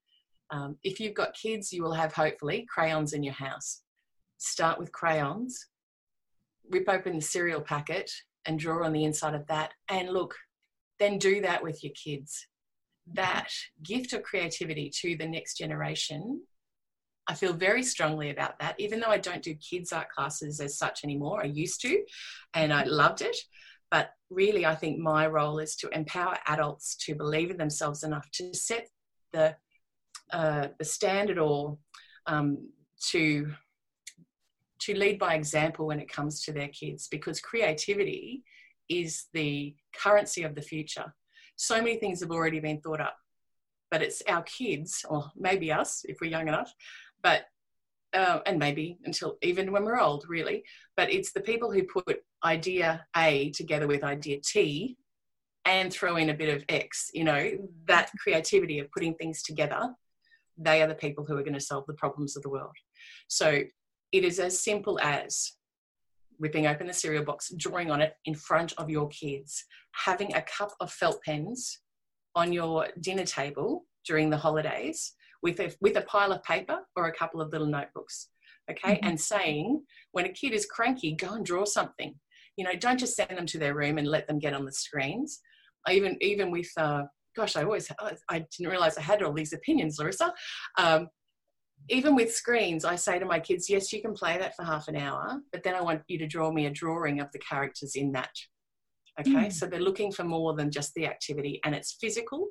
Um, 0.50 0.76
if 0.82 0.98
you've 0.98 1.14
got 1.14 1.34
kids, 1.34 1.72
you 1.72 1.82
will 1.82 1.92
have 1.92 2.14
hopefully 2.14 2.66
crayons 2.72 3.12
in 3.12 3.22
your 3.22 3.34
house. 3.34 3.82
Start 4.38 4.78
with 4.78 4.92
crayons, 4.92 5.66
rip 6.70 6.88
open 6.88 7.16
the 7.16 7.20
cereal 7.20 7.60
packet 7.60 8.10
and 8.46 8.58
draw 8.58 8.84
on 8.84 8.94
the 8.94 9.04
inside 9.04 9.34
of 9.34 9.46
that. 9.48 9.72
And 9.90 10.08
look, 10.08 10.34
then 10.98 11.18
do 11.18 11.42
that 11.42 11.62
with 11.62 11.84
your 11.84 11.92
kids 11.92 12.46
that 13.14 13.48
gift 13.82 14.12
of 14.12 14.22
creativity 14.22 14.90
to 15.00 15.16
the 15.16 15.26
next 15.26 15.56
generation 15.56 16.40
I 17.30 17.34
feel 17.34 17.52
very 17.52 17.84
strongly 17.84 18.30
about 18.30 18.58
that, 18.58 18.74
even 18.80 18.98
though 18.98 19.06
I 19.06 19.18
don't 19.18 19.42
do 19.42 19.54
kids' 19.54 19.92
art 19.92 20.08
classes 20.10 20.58
as 20.58 20.76
such 20.76 21.04
anymore. 21.04 21.40
I 21.40 21.46
used 21.46 21.80
to, 21.82 22.02
and 22.54 22.72
I 22.72 22.82
loved 22.82 23.22
it. 23.22 23.36
But 23.88 24.10
really, 24.30 24.66
I 24.66 24.74
think 24.74 24.98
my 24.98 25.28
role 25.28 25.60
is 25.60 25.76
to 25.76 25.88
empower 25.90 26.38
adults 26.48 26.96
to 27.06 27.14
believe 27.14 27.50
in 27.50 27.56
themselves 27.56 28.02
enough 28.02 28.28
to 28.32 28.52
set 28.52 28.88
the 29.32 29.54
uh, 30.32 30.68
the 30.78 30.84
standard 30.84 31.38
or 31.38 31.78
um, 32.26 32.68
to 33.10 33.52
to 34.80 34.94
lead 34.98 35.20
by 35.20 35.34
example 35.34 35.86
when 35.86 36.00
it 36.00 36.12
comes 36.12 36.42
to 36.42 36.52
their 36.52 36.68
kids, 36.68 37.06
because 37.06 37.40
creativity 37.40 38.42
is 38.88 39.26
the 39.34 39.76
currency 39.94 40.42
of 40.42 40.56
the 40.56 40.62
future 40.62 41.14
so 41.60 41.76
many 41.78 41.96
things 41.96 42.20
have 42.20 42.30
already 42.30 42.60
been 42.60 42.80
thought 42.80 43.00
up 43.00 43.16
but 43.90 44.02
it's 44.02 44.22
our 44.28 44.42
kids 44.42 45.04
or 45.08 45.30
maybe 45.36 45.72
us 45.72 46.04
if 46.04 46.18
we're 46.20 46.30
young 46.30 46.48
enough 46.48 46.72
but 47.22 47.42
uh, 48.12 48.40
and 48.46 48.58
maybe 48.58 48.98
until 49.04 49.36
even 49.42 49.70
when 49.70 49.84
we're 49.84 50.00
old 50.00 50.24
really 50.28 50.64
but 50.96 51.12
it's 51.12 51.32
the 51.32 51.40
people 51.40 51.70
who 51.70 51.82
put 51.84 52.22
idea 52.44 53.04
a 53.16 53.50
together 53.50 53.86
with 53.86 54.02
idea 54.02 54.38
t 54.44 54.96
and 55.64 55.92
throw 55.92 56.16
in 56.16 56.30
a 56.30 56.34
bit 56.34 56.54
of 56.54 56.64
x 56.68 57.10
you 57.14 57.24
know 57.24 57.50
that 57.86 58.10
creativity 58.18 58.78
of 58.78 58.90
putting 58.90 59.14
things 59.14 59.42
together 59.42 59.94
they 60.60 60.82
are 60.82 60.86
the 60.86 60.94
people 60.94 61.24
who 61.24 61.36
are 61.36 61.42
going 61.42 61.54
to 61.54 61.60
solve 61.60 61.86
the 61.86 61.94
problems 61.94 62.36
of 62.36 62.42
the 62.42 62.50
world. 62.50 62.76
So 63.28 63.62
it 64.12 64.24
is 64.24 64.38
as 64.38 64.60
simple 64.60 64.98
as 65.00 65.52
ripping 66.40 66.66
open 66.66 66.88
the 66.88 66.92
cereal 66.92 67.24
box, 67.24 67.52
drawing 67.56 67.90
on 67.90 68.00
it 68.00 68.14
in 68.24 68.34
front 68.34 68.72
of 68.78 68.90
your 68.90 69.08
kids, 69.08 69.64
having 69.92 70.34
a 70.34 70.42
cup 70.42 70.72
of 70.80 70.90
felt 70.90 71.22
pens 71.22 71.78
on 72.34 72.52
your 72.52 72.88
dinner 73.00 73.24
table 73.24 73.84
during 74.06 74.30
the 74.30 74.36
holidays 74.36 75.14
with 75.42 75.60
a, 75.60 75.72
with 75.80 75.96
a 75.96 76.02
pile 76.02 76.32
of 76.32 76.42
paper 76.42 76.78
or 76.96 77.06
a 77.06 77.14
couple 77.14 77.40
of 77.40 77.52
little 77.52 77.66
notebooks. 77.66 78.28
Okay, 78.70 78.94
mm-hmm. 78.94 79.08
and 79.08 79.20
saying 79.20 79.82
when 80.12 80.26
a 80.26 80.32
kid 80.32 80.52
is 80.52 80.66
cranky, 80.66 81.12
go 81.12 81.34
and 81.34 81.44
draw 81.44 81.64
something. 81.64 82.14
You 82.56 82.64
know, 82.64 82.74
don't 82.74 82.98
just 82.98 83.16
send 83.16 83.36
them 83.36 83.46
to 83.46 83.58
their 83.58 83.74
room 83.74 83.98
and 83.98 84.06
let 84.06 84.26
them 84.26 84.38
get 84.38 84.54
on 84.54 84.64
the 84.64 84.72
screens. 84.72 85.40
Even 85.88 86.16
even 86.20 86.50
with 86.50 86.70
uh, 86.76 87.04
gosh, 87.34 87.56
I 87.56 87.64
always 87.64 87.90
I 88.28 88.44
didn't 88.56 88.70
realize 88.70 88.96
I 88.96 89.02
had 89.02 89.22
all 89.22 89.32
these 89.32 89.52
opinions, 89.52 89.98
Larissa. 89.98 90.32
Um, 90.78 91.08
even 91.88 92.14
with 92.14 92.34
screens, 92.34 92.84
I 92.84 92.96
say 92.96 93.18
to 93.18 93.24
my 93.24 93.40
kids, 93.40 93.68
yes, 93.68 93.92
you 93.92 94.00
can 94.00 94.14
play 94.14 94.38
that 94.38 94.54
for 94.54 94.64
half 94.64 94.88
an 94.88 94.96
hour, 94.96 95.40
but 95.52 95.62
then 95.62 95.74
I 95.74 95.80
want 95.80 96.02
you 96.08 96.18
to 96.18 96.26
draw 96.26 96.52
me 96.52 96.66
a 96.66 96.70
drawing 96.70 97.20
of 97.20 97.32
the 97.32 97.38
characters 97.38 97.96
in 97.96 98.12
that. 98.12 98.30
Okay, 99.18 99.30
mm. 99.30 99.52
so 99.52 99.66
they're 99.66 99.80
looking 99.80 100.12
for 100.12 100.24
more 100.24 100.54
than 100.54 100.70
just 100.70 100.94
the 100.94 101.06
activity 101.06 101.60
and 101.64 101.74
it's 101.74 101.96
physical 102.00 102.48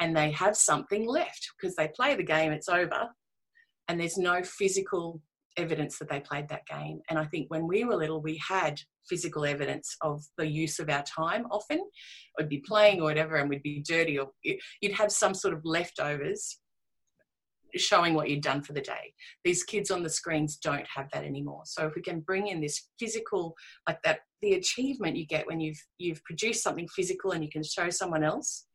and 0.00 0.16
they 0.16 0.30
have 0.32 0.56
something 0.56 1.06
left 1.06 1.50
because 1.60 1.76
they 1.76 1.88
play 1.88 2.14
the 2.14 2.22
game, 2.22 2.52
it's 2.52 2.68
over, 2.68 3.08
and 3.86 4.00
there's 4.00 4.16
no 4.16 4.42
physical 4.42 5.20
evidence 5.56 5.98
that 5.98 6.08
they 6.08 6.20
played 6.20 6.48
that 6.48 6.66
game. 6.66 7.00
And 7.10 7.18
I 7.18 7.26
think 7.26 7.50
when 7.50 7.66
we 7.66 7.84
were 7.84 7.96
little, 7.96 8.22
we 8.22 8.40
had 8.46 8.80
physical 9.08 9.44
evidence 9.44 9.96
of 10.00 10.22
the 10.38 10.46
use 10.46 10.78
of 10.78 10.88
our 10.88 11.02
time 11.02 11.46
often. 11.50 11.82
We'd 12.38 12.48
be 12.48 12.62
playing 12.66 13.00
or 13.00 13.04
whatever 13.04 13.36
and 13.36 13.48
we'd 13.48 13.62
be 13.62 13.84
dirty 13.86 14.18
or 14.18 14.30
you'd 14.42 14.92
have 14.92 15.12
some 15.12 15.34
sort 15.34 15.54
of 15.54 15.64
leftovers 15.64 16.59
showing 17.76 18.14
what 18.14 18.28
you've 18.28 18.42
done 18.42 18.62
for 18.62 18.72
the 18.72 18.80
day. 18.80 19.14
These 19.44 19.64
kids 19.64 19.90
on 19.90 20.02
the 20.02 20.10
screens 20.10 20.56
don't 20.56 20.86
have 20.94 21.08
that 21.12 21.24
anymore. 21.24 21.62
So 21.64 21.86
if 21.86 21.94
we 21.94 22.02
can 22.02 22.20
bring 22.20 22.48
in 22.48 22.60
this 22.60 22.88
physical, 22.98 23.54
like 23.86 24.02
that, 24.02 24.20
the 24.42 24.54
achievement 24.54 25.16
you 25.16 25.26
get 25.26 25.46
when 25.46 25.60
you've 25.60 25.82
you've 25.98 26.22
produced 26.24 26.62
something 26.62 26.88
physical 26.88 27.32
and 27.32 27.44
you 27.44 27.50
can 27.50 27.62
show 27.62 27.90
someone 27.90 28.24
else. 28.24 28.66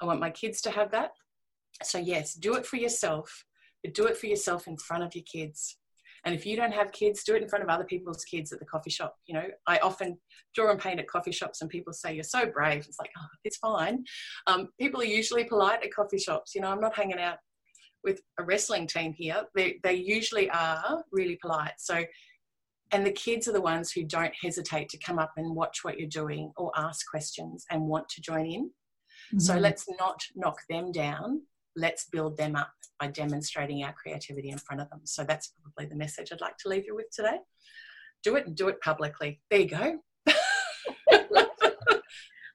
I 0.00 0.04
want 0.04 0.20
my 0.20 0.30
kids 0.30 0.60
to 0.62 0.70
have 0.70 0.90
that. 0.92 1.12
So 1.82 1.98
yes, 1.98 2.34
do 2.34 2.54
it 2.54 2.66
for 2.66 2.76
yourself, 2.76 3.44
but 3.82 3.94
do 3.94 4.06
it 4.06 4.16
for 4.16 4.26
yourself 4.26 4.66
in 4.66 4.76
front 4.76 5.04
of 5.04 5.14
your 5.14 5.24
kids. 5.30 5.76
And 6.26 6.34
if 6.34 6.44
you 6.44 6.56
don't 6.56 6.72
have 6.72 6.90
kids, 6.90 7.22
do 7.22 7.36
it 7.36 7.42
in 7.42 7.48
front 7.48 7.62
of 7.62 7.70
other 7.70 7.84
people's 7.84 8.24
kids 8.24 8.52
at 8.52 8.58
the 8.58 8.64
coffee 8.64 8.90
shop. 8.90 9.14
You 9.26 9.34
know, 9.34 9.44
I 9.68 9.78
often 9.78 10.18
draw 10.56 10.72
and 10.72 10.80
paint 10.80 10.98
at 10.98 11.06
coffee 11.06 11.30
shops, 11.30 11.60
and 11.60 11.70
people 11.70 11.92
say, 11.92 12.14
You're 12.14 12.24
so 12.24 12.46
brave. 12.46 12.84
It's 12.86 12.98
like, 12.98 13.12
Oh, 13.16 13.26
it's 13.44 13.58
fine. 13.58 14.04
Um, 14.48 14.68
people 14.80 15.00
are 15.00 15.04
usually 15.04 15.44
polite 15.44 15.84
at 15.84 15.94
coffee 15.94 16.18
shops. 16.18 16.54
You 16.54 16.62
know, 16.62 16.68
I'm 16.68 16.80
not 16.80 16.96
hanging 16.96 17.20
out 17.20 17.38
with 18.06 18.22
a 18.38 18.44
wrestling 18.44 18.86
team 18.86 19.12
here, 19.12 19.42
they, 19.54 19.78
they 19.82 19.94
usually 19.94 20.48
are 20.50 21.04
really 21.12 21.38
polite. 21.42 21.74
So, 21.78 22.04
and 22.92 23.04
the 23.04 23.10
kids 23.10 23.48
are 23.48 23.52
the 23.52 23.60
ones 23.60 23.90
who 23.90 24.04
don't 24.04 24.32
hesitate 24.40 24.88
to 24.90 24.98
come 24.98 25.18
up 25.18 25.32
and 25.36 25.54
watch 25.54 25.80
what 25.82 25.98
you're 25.98 26.08
doing 26.08 26.52
or 26.56 26.70
ask 26.76 27.04
questions 27.10 27.66
and 27.70 27.82
want 27.82 28.08
to 28.10 28.22
join 28.22 28.46
in. 28.46 28.64
Mm-hmm. 28.64 29.40
So 29.40 29.56
let's 29.56 29.86
not 29.98 30.22
knock 30.36 30.58
them 30.70 30.92
down. 30.92 31.42
Let's 31.74 32.06
build 32.10 32.36
them 32.38 32.54
up 32.54 32.70
by 33.00 33.08
demonstrating 33.08 33.82
our 33.84 33.92
creativity 33.92 34.50
in 34.50 34.58
front 34.58 34.80
of 34.80 34.88
them. 34.88 35.00
So 35.04 35.24
that's 35.24 35.52
probably 35.60 35.90
the 35.90 35.96
message 35.96 36.30
I'd 36.32 36.40
like 36.40 36.56
to 36.58 36.68
leave 36.68 36.84
you 36.86 36.94
with 36.94 37.10
today. 37.10 37.38
Do 38.22 38.36
it 38.36 38.46
and 38.46 38.56
do 38.56 38.68
it 38.68 38.80
publicly. 38.80 39.40
There 39.50 39.60
you 39.60 39.68
go. 39.68 39.98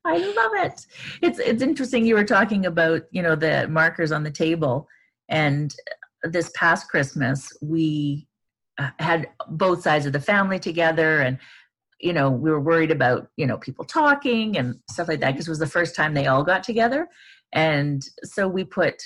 I 0.04 0.18
love 0.18 0.52
it. 0.66 0.86
It's 1.22 1.40
it's 1.40 1.62
interesting. 1.62 2.06
You 2.06 2.16
were 2.16 2.24
talking 2.24 2.66
about 2.66 3.04
you 3.12 3.22
know 3.22 3.36
the 3.36 3.68
markers 3.68 4.12
on 4.12 4.24
the 4.24 4.32
table, 4.32 4.88
and 5.32 5.74
this 6.24 6.52
past 6.54 6.88
Christmas 6.88 7.52
we 7.62 8.28
uh, 8.78 8.90
had 9.00 9.28
both 9.50 9.82
sides 9.82 10.06
of 10.06 10.14
the 10.14 10.20
family 10.20 10.60
together, 10.60 11.22
and 11.22 11.40
you 12.00 12.14
know 12.14 12.30
we 12.30 12.52
were 12.52 12.62
worried 12.62 12.92
about 12.92 13.28
you 13.38 13.48
know 13.48 13.58
people 13.58 13.86
talking 13.86 14.58
and 14.58 14.76
stuff 14.90 15.08
like 15.08 15.22
that 15.22 15.32
because 15.32 15.48
it 15.48 15.52
was 15.52 15.60
the 15.60 15.66
first 15.66 15.96
time 15.96 16.14
they 16.14 16.28
all 16.28 16.44
got 16.44 16.64
together, 16.64 17.08
and 17.54 18.04
so 18.24 18.48
we 18.48 18.64
put 18.64 19.02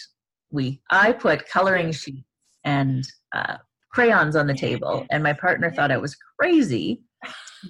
we 0.52 0.82
I 0.92 1.14
put 1.14 1.48
coloring 1.48 1.94
sheets 1.94 2.28
and 2.66 3.08
uh, 3.34 3.58
crayons 3.92 4.36
on 4.36 4.48
the 4.48 4.54
table, 4.54 5.06
and 5.12 5.24
my 5.24 5.34
partner 5.34 5.72
thought 5.72 5.92
I 5.92 5.98
was 5.98 6.18
crazy 6.40 7.02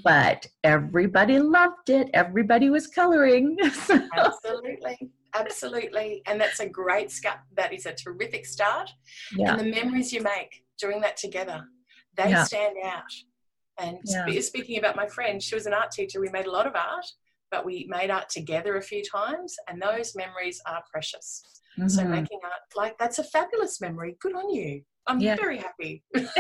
but 0.03 0.45
everybody 0.63 1.39
loved 1.39 1.89
it. 1.89 2.09
Everybody 2.13 2.69
was 2.69 2.87
coloring. 2.87 3.57
Absolutely. 3.63 5.09
Absolutely. 5.35 6.21
And 6.25 6.39
that's 6.39 6.59
a 6.59 6.69
great 6.69 7.11
start. 7.11 7.39
That 7.55 7.73
is 7.73 7.85
a 7.85 7.93
terrific 7.93 8.45
start. 8.45 8.89
Yeah. 9.35 9.51
And 9.51 9.59
the 9.59 9.65
memories 9.65 10.13
you 10.13 10.21
make 10.21 10.63
doing 10.79 11.01
that 11.01 11.17
together, 11.17 11.65
they 12.15 12.29
yeah. 12.29 12.43
stand 12.43 12.75
out. 12.83 13.03
And 13.77 13.97
yeah. 14.05 14.39
speaking 14.39 14.79
about 14.79 14.95
my 14.95 15.07
friend, 15.07 15.43
she 15.43 15.55
was 15.55 15.65
an 15.65 15.73
art 15.73 15.91
teacher. 15.91 16.21
We 16.21 16.29
made 16.29 16.45
a 16.45 16.51
lot 16.51 16.65
of 16.65 16.75
art, 16.75 17.05
but 17.51 17.65
we 17.65 17.87
made 17.89 18.09
art 18.09 18.29
together 18.29 18.77
a 18.77 18.81
few 18.81 19.03
times, 19.03 19.55
and 19.67 19.81
those 19.81 20.15
memories 20.15 20.61
are 20.65 20.81
precious. 20.89 21.43
Mm-hmm. 21.77 21.89
So 21.89 22.05
making 22.05 22.39
art, 22.43 22.53
like 22.75 22.97
that's 22.97 23.19
a 23.19 23.23
fabulous 23.23 23.81
memory. 23.81 24.15
Good 24.21 24.33
on 24.33 24.49
you. 24.49 24.81
I'm 25.07 25.19
yeah. 25.19 25.35
very 25.35 25.57
happy. 25.57 26.03
it 26.13 26.33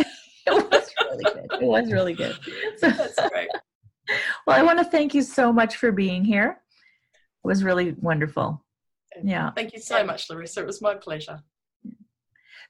was 0.47 0.89
really 1.01 1.23
good. 1.23 1.61
It 1.61 1.65
was 1.65 1.91
really 1.91 2.13
good. 2.13 2.37
So, 2.77 2.89
That's 2.91 3.19
great. 3.29 3.49
Well, 4.47 4.57
I 4.57 4.63
want 4.63 4.79
to 4.79 4.85
thank 4.85 5.13
you 5.13 5.21
so 5.21 5.51
much 5.51 5.77
for 5.77 5.91
being 5.91 6.23
here. 6.23 6.61
It 7.43 7.47
was 7.47 7.63
really 7.63 7.95
wonderful. 7.99 8.64
Yeah. 9.23 9.51
Thank 9.51 9.73
you 9.73 9.79
so 9.79 10.03
much, 10.03 10.29
Larissa. 10.29 10.61
It 10.61 10.67
was 10.67 10.81
my 10.81 10.95
pleasure. 10.95 11.41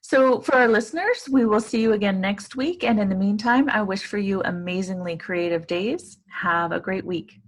So, 0.02 0.40
for 0.42 0.56
our 0.56 0.68
listeners, 0.68 1.28
we 1.32 1.46
will 1.46 1.60
see 1.60 1.82
you 1.82 1.94
again 1.94 2.22
next 2.22 2.56
week. 2.56 2.84
And 2.84 3.00
in 3.00 3.10
the 3.10 3.16
meantime, 3.16 3.70
I 3.70 3.82
wish 3.82 4.04
for 4.04 4.20
you 4.20 4.42
amazingly 4.44 5.18
creative 5.18 5.66
days. 5.66 6.20
Have 6.30 6.72
a 6.72 6.80
great 6.80 7.06
week. 7.06 7.40